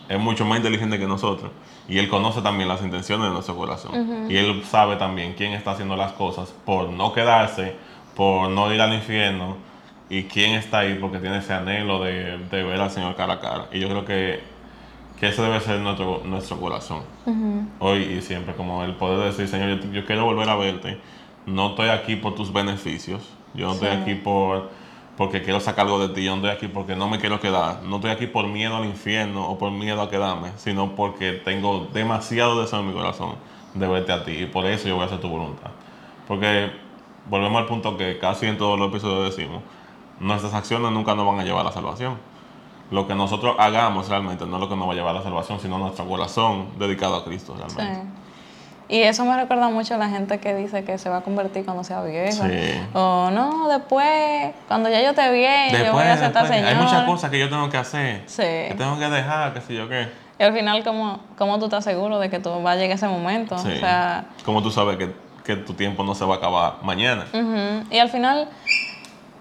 es 0.08 0.18
mucho 0.18 0.44
más 0.44 0.58
inteligente 0.58 0.98
que 0.98 1.06
nosotros 1.06 1.50
y 1.88 1.98
Él 1.98 2.08
conoce 2.08 2.42
también 2.42 2.68
las 2.68 2.82
intenciones 2.82 3.26
de 3.26 3.32
nuestro 3.32 3.56
corazón. 3.56 4.30
Y 4.30 4.36
Él 4.36 4.62
sabe 4.64 4.96
también 4.96 5.34
quién 5.34 5.52
está 5.52 5.72
haciendo 5.72 5.96
las 5.96 6.12
cosas 6.12 6.52
por 6.64 6.88
no 6.88 7.12
quedarse, 7.12 7.74
por 8.16 8.48
no 8.48 8.72
ir 8.72 8.80
al 8.80 8.92
infierno 8.92 9.56
y 10.12 10.24
quién 10.24 10.52
está 10.52 10.80
ahí 10.80 10.98
porque 11.00 11.18
tiene 11.20 11.38
ese 11.38 11.54
anhelo 11.54 12.04
de, 12.04 12.36
de 12.36 12.62
ver 12.62 12.78
al 12.78 12.90
Señor 12.90 13.16
cara 13.16 13.32
a 13.32 13.40
cara. 13.40 13.68
Y 13.72 13.80
yo 13.80 13.88
creo 13.88 14.04
que, 14.04 14.40
que 15.18 15.28
ese 15.28 15.40
debe 15.40 15.58
ser 15.60 15.80
nuestro, 15.80 16.20
nuestro 16.26 16.60
corazón. 16.60 17.00
Hoy 17.78 18.02
y 18.02 18.20
siempre, 18.20 18.54
como 18.54 18.84
el 18.84 18.94
poder 18.96 19.32
decir, 19.32 19.48
Señor, 19.48 19.80
yo, 19.80 19.90
yo 19.90 20.04
quiero 20.04 20.26
volver 20.26 20.50
a 20.50 20.56
verte. 20.56 20.98
No 21.46 21.70
estoy 21.70 21.88
aquí 21.88 22.16
por 22.16 22.34
tus 22.34 22.52
beneficios. 22.52 23.26
Yo 23.54 23.68
no 23.68 23.72
estoy 23.72 23.88
aquí 23.88 24.14
por 24.14 24.68
porque 25.16 25.40
quiero 25.40 25.60
sacar 25.60 25.86
algo 25.86 26.06
de 26.06 26.14
ti. 26.14 26.24
Yo 26.24 26.32
no 26.32 26.46
estoy 26.46 26.50
aquí 26.50 26.68
porque 26.68 26.94
no 26.94 27.08
me 27.08 27.18
quiero 27.18 27.40
quedar. 27.40 27.82
No 27.82 27.96
estoy 27.96 28.10
aquí 28.10 28.26
por 28.26 28.46
miedo 28.48 28.76
al 28.76 28.84
infierno 28.84 29.48
o 29.48 29.56
por 29.56 29.70
miedo 29.70 30.02
a 30.02 30.10
quedarme, 30.10 30.50
sino 30.56 30.94
porque 30.94 31.32
tengo 31.32 31.88
demasiado 31.94 32.60
deseo 32.60 32.80
en 32.80 32.88
mi 32.88 32.92
corazón 32.92 33.36
de 33.72 33.88
verte 33.88 34.12
a 34.12 34.24
ti. 34.24 34.32
Y 34.32 34.44
por 34.46 34.66
eso 34.66 34.88
yo 34.88 34.96
voy 34.96 35.04
a 35.04 35.06
hacer 35.06 35.20
tu 35.20 35.30
voluntad. 35.30 35.70
Porque 36.28 36.70
volvemos 37.30 37.62
al 37.62 37.66
punto 37.66 37.96
que 37.96 38.18
casi 38.18 38.44
en 38.44 38.58
todos 38.58 38.78
los 38.78 38.90
episodios 38.90 39.34
decimos, 39.34 39.62
nuestras 40.20 40.54
acciones 40.54 40.90
nunca 40.92 41.14
nos 41.14 41.26
van 41.26 41.40
a 41.40 41.44
llevar 41.44 41.62
a 41.62 41.64
la 41.64 41.72
salvación. 41.72 42.18
Lo 42.90 43.06
que 43.06 43.14
nosotros 43.14 43.56
hagamos 43.58 44.08
realmente 44.08 44.44
no 44.46 44.56
es 44.56 44.60
lo 44.60 44.68
que 44.68 44.76
nos 44.76 44.86
va 44.86 44.92
a 44.92 44.94
llevar 44.94 45.14
a 45.14 45.18
la 45.18 45.24
salvación, 45.24 45.58
sino 45.60 45.78
nuestro 45.78 46.06
corazón 46.06 46.68
dedicado 46.78 47.16
a 47.16 47.24
Cristo 47.24 47.54
realmente. 47.56 47.94
Sí. 48.02 48.08
Y 48.88 49.00
eso 49.02 49.24
me 49.24 49.34
recuerda 49.34 49.70
mucho 49.70 49.94
a 49.94 49.96
la 49.96 50.10
gente 50.10 50.38
que 50.38 50.54
dice 50.54 50.84
que 50.84 50.98
se 50.98 51.08
va 51.08 51.18
a 51.18 51.20
convertir 51.22 51.64
cuando 51.64 51.82
sea 51.82 52.02
viejo. 52.02 52.44
Sí. 52.44 52.80
O 52.92 53.30
no, 53.32 53.66
después, 53.68 54.52
cuando 54.68 54.90
ya 54.90 55.00
yo 55.00 55.10
esté 55.10 55.32
bien, 55.32 55.70
yo 55.86 55.92
voy 55.92 56.02
a 56.02 56.12
esta 56.14 56.28
después, 56.42 56.50
hay 56.50 56.74
muchas 56.74 57.04
cosas 57.04 57.30
que 57.30 57.38
yo 57.38 57.48
tengo 57.48 57.70
que 57.70 57.78
hacer, 57.78 58.22
Sí. 58.26 58.42
que 58.42 58.74
tengo 58.76 58.98
que 58.98 59.08
dejar, 59.08 59.54
qué 59.54 59.62
sé 59.62 59.74
yo 59.74 59.88
qué. 59.88 60.08
Y 60.38 60.42
al 60.42 60.52
final, 60.52 60.84
¿cómo, 60.84 61.20
cómo 61.38 61.58
tú 61.58 61.66
estás 61.66 61.84
seguro 61.84 62.18
de 62.18 62.28
que 62.28 62.38
tú 62.40 62.62
va 62.62 62.72
a 62.72 62.76
llegar 62.76 62.96
ese 62.96 63.08
momento? 63.08 63.56
Sí. 63.56 63.68
O 63.74 63.76
sea, 63.80 64.26
Como 64.44 64.62
tú 64.62 64.70
sabes 64.70 64.98
que, 64.98 65.14
que 65.44 65.56
tu 65.56 65.72
tiempo 65.72 66.04
no 66.04 66.14
se 66.14 66.26
va 66.26 66.34
a 66.34 66.38
acabar 66.38 66.74
mañana. 66.82 67.24
y 67.90 67.96
al 67.98 68.10
final, 68.10 68.48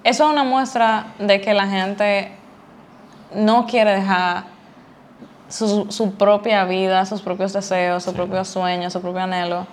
eso 0.03 0.25
es 0.25 0.31
una 0.31 0.43
muestra 0.43 1.07
de 1.19 1.41
que 1.41 1.53
la 1.53 1.67
gente 1.67 2.31
no 3.35 3.65
quiere 3.65 3.91
dejar 3.95 4.45
su, 5.49 5.91
su 5.91 6.13
propia 6.15 6.65
vida, 6.65 7.05
sus 7.05 7.21
propios 7.21 7.53
deseos, 7.53 8.03
sus 8.03 8.13
propios 8.13 8.47
sueños, 8.47 8.93
su 8.93 9.01
propio 9.01 9.21
anhelo. 9.21 9.67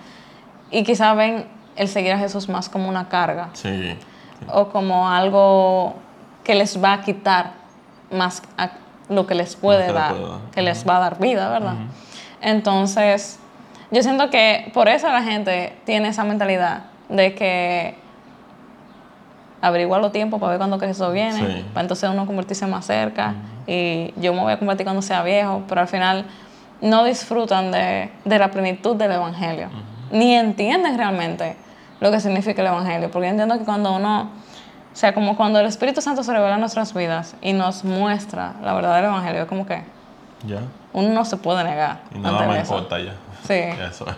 Y 0.71 0.83
quizá 0.85 1.15
ven 1.15 1.47
el 1.77 1.89
seguir 1.89 2.13
a 2.13 2.19
Jesús 2.19 2.49
más 2.49 2.69
como 2.69 2.89
una 2.89 3.09
carga 3.09 3.51
Sí. 3.53 3.97
o 4.53 4.69
como 4.69 5.09
algo 5.09 5.95
que 6.45 6.55
les 6.55 6.83
va 6.83 6.95
a 6.95 7.01
quitar 7.03 7.53
más 8.11 8.43
a 8.57 8.71
lo 9.09 9.27
que 9.27 9.35
les 9.35 9.53
dar, 9.53 9.61
puede 9.61 9.93
dar. 9.93 10.15
que 10.53 10.63
les 10.63 10.87
va 10.87 10.97
a 10.97 11.01
dar 11.01 11.19
vida, 11.19 11.49
¿verdad? 11.49 11.75
Entonces, 12.41 13.39
yo 13.91 14.03
siento 14.03 14.31
que 14.31 14.71
por 14.75 14.89
eso 14.89 15.09
la 15.09 15.23
gente 15.23 15.77
tiene 15.85 16.09
esa 16.09 16.25
mentalidad 16.25 16.85
de 17.09 17.35
que 17.35 17.97
averiguar 19.61 20.01
los 20.01 20.13
tiempos 20.13 20.39
para 20.41 20.51
ver 20.51 20.59
cuándo 20.59 20.79
Cristo 20.79 21.11
viene, 21.11 21.35
Sí. 21.39 21.65
para 21.73 21.83
entonces 21.83 22.09
uno 22.11 22.27
convertirse 22.27 22.67
más 22.67 22.85
cerca 22.87 23.35
y 23.67 24.13
yo 24.17 24.33
me 24.35 24.41
voy 24.41 24.53
a 24.53 24.59
convertir 24.59 24.85
cuando 24.85 25.03
sea 25.03 25.23
viejo, 25.23 25.63
pero 25.69 25.81
al 25.81 25.89
final 25.89 26.25
no 26.81 27.05
disfrutan 27.05 27.73
de, 27.73 28.11
de 28.25 28.39
la 28.39 28.51
plenitud 28.51 28.95
del 28.97 29.13
Evangelio, 29.13 29.69
ni 30.13 30.35
entienden 30.35 30.97
realmente 30.97 31.57
lo 32.01 32.11
que 32.13 32.21
significa 32.21 32.63
el 32.63 32.69
Evangelio, 32.69 33.11
porque 33.11 33.27
yo 33.27 33.31
entiendo 33.33 33.59
que 33.59 33.65
cuando 33.65 33.93
uno, 33.97 34.31
o 34.93 34.97
sea, 34.97 35.13
como 35.13 35.37
cuando 35.37 35.59
el 35.59 35.67
Espíritu 35.67 36.01
Santo 36.01 36.23
se 36.23 36.33
revela 36.33 36.55
en 36.55 36.61
nuestras 36.61 36.95
vidas 36.95 37.35
y 37.43 37.53
nos 37.53 37.85
muestra 37.85 38.55
la 38.63 38.75
verdad 38.75 38.95
del 38.97 39.07
Evangelio, 39.07 39.43
es 39.43 39.49
como 39.49 39.67
que 39.67 39.83
Ya. 40.47 40.61
uno 40.93 41.09
no 41.09 41.25
se 41.25 41.37
puede 41.37 41.65
negar. 41.65 41.99
Y 42.15 42.19
nada 42.21 42.47
más 42.47 42.59
eso. 42.59 42.75
importa 42.75 43.01
ya. 43.01 43.15
Sí. 43.45 43.55
Eso 43.91 44.07
es. 44.09 44.15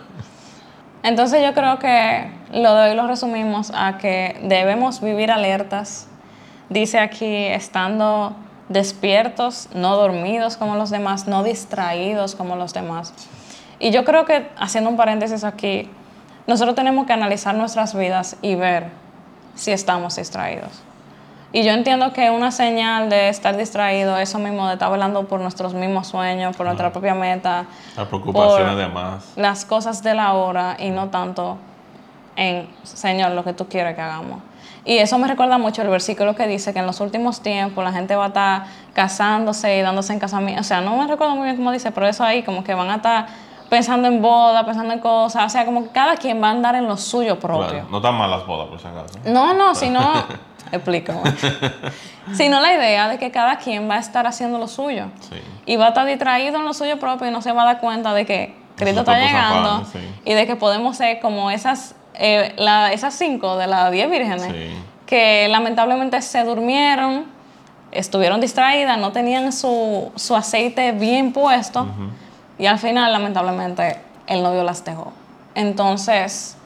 Entonces 1.03 1.41
yo 1.43 1.53
creo 1.53 1.79
que 1.79 2.29
lo 2.53 2.75
de 2.75 2.89
hoy 2.89 2.95
lo 2.95 3.07
resumimos 3.07 3.71
a 3.73 3.97
que 3.97 4.39
debemos 4.43 5.01
vivir 5.01 5.31
alertas. 5.31 6.07
Dice 6.69 6.99
aquí, 6.99 7.47
estando 7.47 8.35
despiertos, 8.69 9.67
no 9.73 9.95
dormidos 9.95 10.57
como 10.57 10.75
los 10.75 10.89
demás, 10.89 11.27
no 11.27 11.43
distraídos 11.43 12.35
como 12.35 12.55
los 12.55 12.73
demás. 12.73 13.13
Y 13.79 13.91
yo 13.91 14.05
creo 14.05 14.25
que, 14.25 14.47
haciendo 14.57 14.89
un 14.89 14.95
paréntesis 14.95 15.43
aquí, 15.43 15.89
nosotros 16.45 16.75
tenemos 16.75 17.07
que 17.07 17.13
analizar 17.13 17.55
nuestras 17.55 17.95
vidas 17.95 18.37
y 18.41 18.55
ver 18.55 18.89
si 19.55 19.71
estamos 19.71 20.15
distraídos. 20.15 20.83
Y 21.53 21.63
yo 21.63 21.71
entiendo 21.71 22.13
que 22.13 22.29
una 22.29 22.51
señal 22.51 23.09
de 23.09 23.27
estar 23.27 23.57
distraído, 23.57 24.17
eso 24.17 24.39
mismo, 24.39 24.67
de 24.67 24.73
estar 24.73 24.89
velando 24.89 25.27
por 25.27 25.41
nuestros 25.41 25.73
mismos 25.73 26.07
sueños, 26.07 26.55
por 26.55 26.65
nuestra 26.65 26.91
propia 26.91 27.13
meta, 27.13 27.65
Las 27.97 28.07
preocupaciones 28.07 28.77
de 28.77 28.87
más. 28.87 29.33
las 29.35 29.65
cosas 29.65 30.01
de 30.01 30.13
la 30.13 30.33
hora 30.33 30.77
y 30.79 30.91
no 30.91 31.09
tanto 31.09 31.57
en, 32.37 32.69
Señor, 32.83 33.31
lo 33.31 33.43
que 33.43 33.51
tú 33.51 33.67
quieres 33.67 33.95
que 33.95 34.01
hagamos. 34.01 34.39
Y 34.85 34.97
eso 34.97 35.17
me 35.19 35.27
recuerda 35.27 35.57
mucho 35.57 35.81
el 35.81 35.89
versículo 35.89 36.35
que 36.35 36.47
dice 36.47 36.71
que 36.73 36.79
en 36.79 36.87
los 36.87 37.01
últimos 37.01 37.41
tiempos 37.41 37.83
la 37.83 37.91
gente 37.91 38.15
va 38.15 38.25
a 38.25 38.27
estar 38.29 38.63
casándose 38.93 39.77
y 39.77 39.81
dándose 39.81 40.13
en 40.13 40.19
casamiento. 40.19 40.61
O 40.61 40.63
sea, 40.63 40.79
no 40.81 40.95
me 40.95 41.05
recuerdo 41.05 41.35
muy 41.35 41.43
bien 41.45 41.57
cómo 41.57 41.71
dice, 41.71 41.91
pero 41.91 42.07
eso 42.07 42.23
ahí 42.23 42.43
como 42.43 42.63
que 42.63 42.73
van 42.73 42.89
a 42.89 42.95
estar 42.95 43.27
pensando 43.69 44.07
en 44.07 44.21
boda, 44.21 44.65
pensando 44.65 44.93
en 44.93 44.99
cosas. 44.99 45.45
O 45.45 45.49
sea, 45.49 45.65
como 45.65 45.83
que 45.83 45.89
cada 45.89 46.15
quien 46.15 46.41
va 46.41 46.47
a 46.47 46.51
andar 46.51 46.75
en 46.75 46.87
lo 46.87 46.97
suyo 46.97 47.37
propio. 47.39 47.67
Claro, 47.67 47.87
no 47.91 47.97
están 47.97 48.15
mal 48.15 48.31
las 48.31 48.47
bodas, 48.47 48.69
por 48.69 48.79
si 48.79 48.87
acaso. 48.87 49.19
No, 49.25 49.53
no, 49.53 49.75
sino... 49.75 50.01
Explícame. 50.71 51.21
sino 52.33 52.59
la 52.61 52.73
idea 52.73 53.07
de 53.09 53.17
que 53.17 53.31
cada 53.31 53.57
quien 53.57 53.89
va 53.89 53.95
a 53.95 53.99
estar 53.99 54.25
haciendo 54.27 54.57
lo 54.57 54.67
suyo. 54.67 55.07
Sí. 55.29 55.35
Y 55.65 55.75
va 55.75 55.85
a 55.85 55.87
estar 55.89 56.05
distraído 56.05 56.57
en 56.57 56.65
lo 56.65 56.73
suyo 56.73 56.99
propio 56.99 57.27
y 57.27 57.31
no 57.31 57.41
se 57.41 57.51
va 57.51 57.63
a 57.63 57.65
dar 57.65 57.79
cuenta 57.79 58.13
de 58.13 58.25
que 58.25 58.55
Cristo 58.77 59.01
está 59.01 59.19
llegando 59.19 59.85
sí. 59.91 59.99
y 60.25 60.33
de 60.33 60.47
que 60.47 60.55
podemos 60.55 60.97
ser 60.97 61.19
como 61.19 61.51
esas, 61.51 61.93
eh, 62.15 62.53
la- 62.57 62.91
esas 62.93 63.13
cinco 63.13 63.57
de 63.57 63.67
las 63.67 63.91
diez 63.91 64.09
vírgenes 64.09 64.43
Sí. 64.43 64.73
que 65.05 65.47
lamentablemente 65.49 66.21
se 66.21 66.43
durmieron, 66.43 67.25
estuvieron 67.91 68.39
distraídas, 68.41 68.97
no 68.97 69.11
tenían 69.11 69.51
su, 69.51 70.11
su 70.15 70.35
aceite 70.35 70.93
bien 70.93 71.33
puesto 71.33 71.87
y 72.57 72.65
al 72.65 72.79
final 72.79 73.11
lamentablemente 73.11 73.97
el 74.27 74.41
novio 74.41 74.63
las 74.63 74.85
dejó. 74.85 75.11
Entonces, 75.53 76.57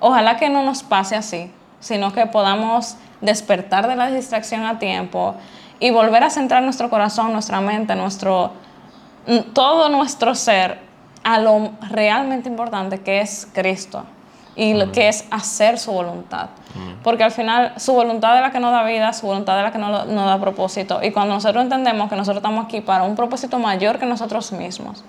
ojalá 0.00 0.36
que 0.36 0.48
no 0.48 0.62
nos 0.62 0.82
pase 0.82 1.14
así, 1.16 1.50
sino 1.80 2.12
que 2.12 2.26
podamos 2.26 2.96
despertar 3.22 3.88
de 3.88 3.96
la 3.96 4.08
distracción 4.08 4.64
a 4.66 4.78
tiempo 4.78 5.34
y 5.80 5.90
volver 5.90 6.22
a 6.22 6.30
centrar 6.30 6.62
nuestro 6.62 6.90
corazón, 6.90 7.32
nuestra 7.32 7.60
mente, 7.60 7.94
nuestro, 7.94 8.52
todo 9.54 9.88
nuestro 9.88 10.34
ser 10.34 10.78
a 11.24 11.38
lo 11.38 11.72
realmente 11.88 12.48
importante 12.48 13.00
que 13.00 13.20
es 13.20 13.48
Cristo 13.52 14.04
y 14.54 14.74
lo 14.74 14.92
que 14.92 15.08
es 15.08 15.24
hacer 15.30 15.78
su 15.78 15.92
voluntad. 15.92 16.48
Porque 17.02 17.24
al 17.24 17.30
final 17.30 17.72
su 17.76 17.92
voluntad 17.94 18.36
es 18.36 18.42
la 18.42 18.50
que 18.50 18.60
nos 18.60 18.72
da 18.72 18.84
vida, 18.84 19.12
su 19.12 19.26
voluntad 19.26 19.56
es 19.58 19.64
la 19.64 19.72
que 19.72 19.78
nos, 19.78 20.06
nos 20.06 20.26
da 20.26 20.38
propósito. 20.40 21.00
Y 21.02 21.10
cuando 21.10 21.34
nosotros 21.34 21.62
entendemos 21.62 22.08
que 22.08 22.16
nosotros 22.16 22.38
estamos 22.38 22.66
aquí 22.66 22.80
para 22.80 23.04
un 23.04 23.16
propósito 23.16 23.58
mayor 23.58 23.98
que 23.98 24.06
nosotros 24.06 24.52
mismos, 24.52 25.02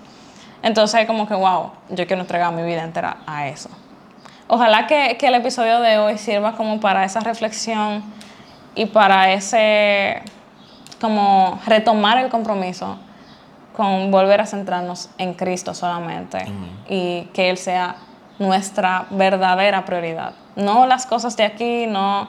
Entonces, 0.62 1.06
como 1.06 1.28
que, 1.28 1.36
wow, 1.36 1.72
yo 1.90 2.08
quiero 2.08 2.22
entregar 2.22 2.54
mi 2.54 2.64
vida 2.64 2.84
entera 2.84 3.18
a 3.28 3.48
eso. 3.48 3.70
Ojalá 4.54 4.86
que, 4.86 5.18
que 5.18 5.26
el 5.26 5.34
episodio 5.34 5.80
de 5.80 5.98
hoy 5.98 6.20
sirva 6.20 6.52
como 6.52 6.80
para 6.80 7.04
esa 7.06 7.22
reflexión 7.22 8.04
y 8.76 8.86
para 8.86 9.34
ese, 9.34 10.22
como 11.02 11.60
retomar 11.66 12.20
el 12.20 12.30
compromiso 12.30 12.98
con 13.76 14.12
volver 14.12 14.42
a 14.42 14.46
centrarnos 14.46 15.10
en 15.18 15.34
Cristo 15.34 15.74
solamente 15.74 16.46
y 16.88 17.24
que 17.34 17.50
Él 17.50 17.58
sea 17.58 17.96
nuestra 18.38 19.08
verdadera 19.10 19.86
prioridad. 19.86 20.34
No 20.56 20.86
las 20.86 21.08
cosas 21.08 21.36
de 21.36 21.46
aquí, 21.46 21.88
no 21.88 22.28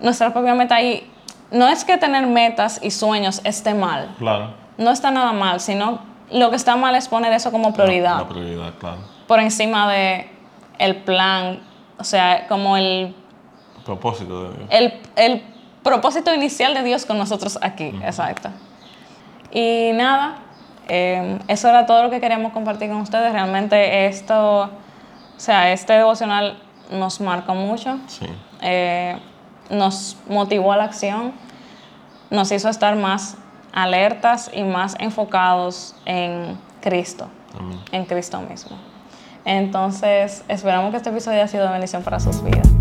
nuestra 0.00 0.30
propia 0.30 0.54
meta 0.54 0.74
ahí. 0.74 1.10
No 1.50 1.68
es 1.68 1.86
que 1.86 1.96
tener 1.96 2.26
metas 2.26 2.80
y 2.82 2.90
sueños 2.90 3.40
esté 3.44 3.72
mal. 3.72 4.14
Claro. 4.18 4.52
No 4.76 4.90
está 4.90 5.10
nada 5.10 5.32
mal, 5.32 5.60
sino 5.60 6.00
lo 6.30 6.50
que 6.50 6.56
está 6.56 6.76
mal 6.76 6.94
es 6.96 7.08
poner 7.08 7.32
eso 7.32 7.50
como 7.50 7.72
prioridad. 7.72 8.16
La, 8.16 8.20
la 8.24 8.28
prioridad, 8.28 8.74
claro. 8.78 8.98
Por 9.26 9.40
encima 9.40 9.90
de 9.90 10.33
el 10.78 10.96
plan, 10.96 11.60
o 11.98 12.04
sea, 12.04 12.46
como 12.48 12.76
el, 12.76 13.14
Propósito 13.84 14.50
de 14.50 14.56
Dios. 14.56 14.68
el, 14.70 15.00
el 15.16 15.42
propósito 15.82 16.32
inicial 16.34 16.72
de 16.74 16.82
Dios 16.82 17.04
con 17.04 17.18
nosotros 17.18 17.58
aquí, 17.60 17.92
exacto. 18.02 18.48
Y 19.50 19.90
nada, 19.94 20.36
eh, 20.88 21.38
eso 21.48 21.68
era 21.68 21.84
todo 21.86 22.02
lo 22.02 22.10
que 22.10 22.20
queríamos 22.20 22.52
compartir 22.52 22.88
con 22.88 22.98
ustedes. 23.02 23.32
Realmente 23.32 24.06
esto, 24.06 24.62
o 24.62 24.70
sea, 25.36 25.70
este 25.72 25.92
devocional 25.92 26.58
nos 26.90 27.20
marcó 27.20 27.54
mucho, 27.54 27.98
Sí. 28.06 28.26
eh, 28.62 29.18
nos 29.70 30.16
motivó 30.28 30.72
a 30.72 30.76
la 30.78 30.84
acción, 30.84 31.32
nos 32.30 32.50
hizo 32.52 32.68
estar 32.68 32.96
más 32.96 33.36
alertas 33.72 34.50
y 34.52 34.62
más 34.62 34.96
enfocados 34.98 35.94
en 36.06 36.58
Cristo, 36.80 37.28
Amén. 37.58 37.78
en 37.92 38.04
Cristo 38.06 38.40
mismo. 38.40 38.76
Entonces, 39.44 40.42
esperamos 40.48 40.90
que 40.90 40.96
este 40.98 41.10
episodio 41.10 41.38
haya 41.38 41.48
sido 41.48 41.66
de 41.66 41.72
bendición 41.72 42.02
para 42.02 42.18
sus 42.18 42.42
vidas. 42.42 42.73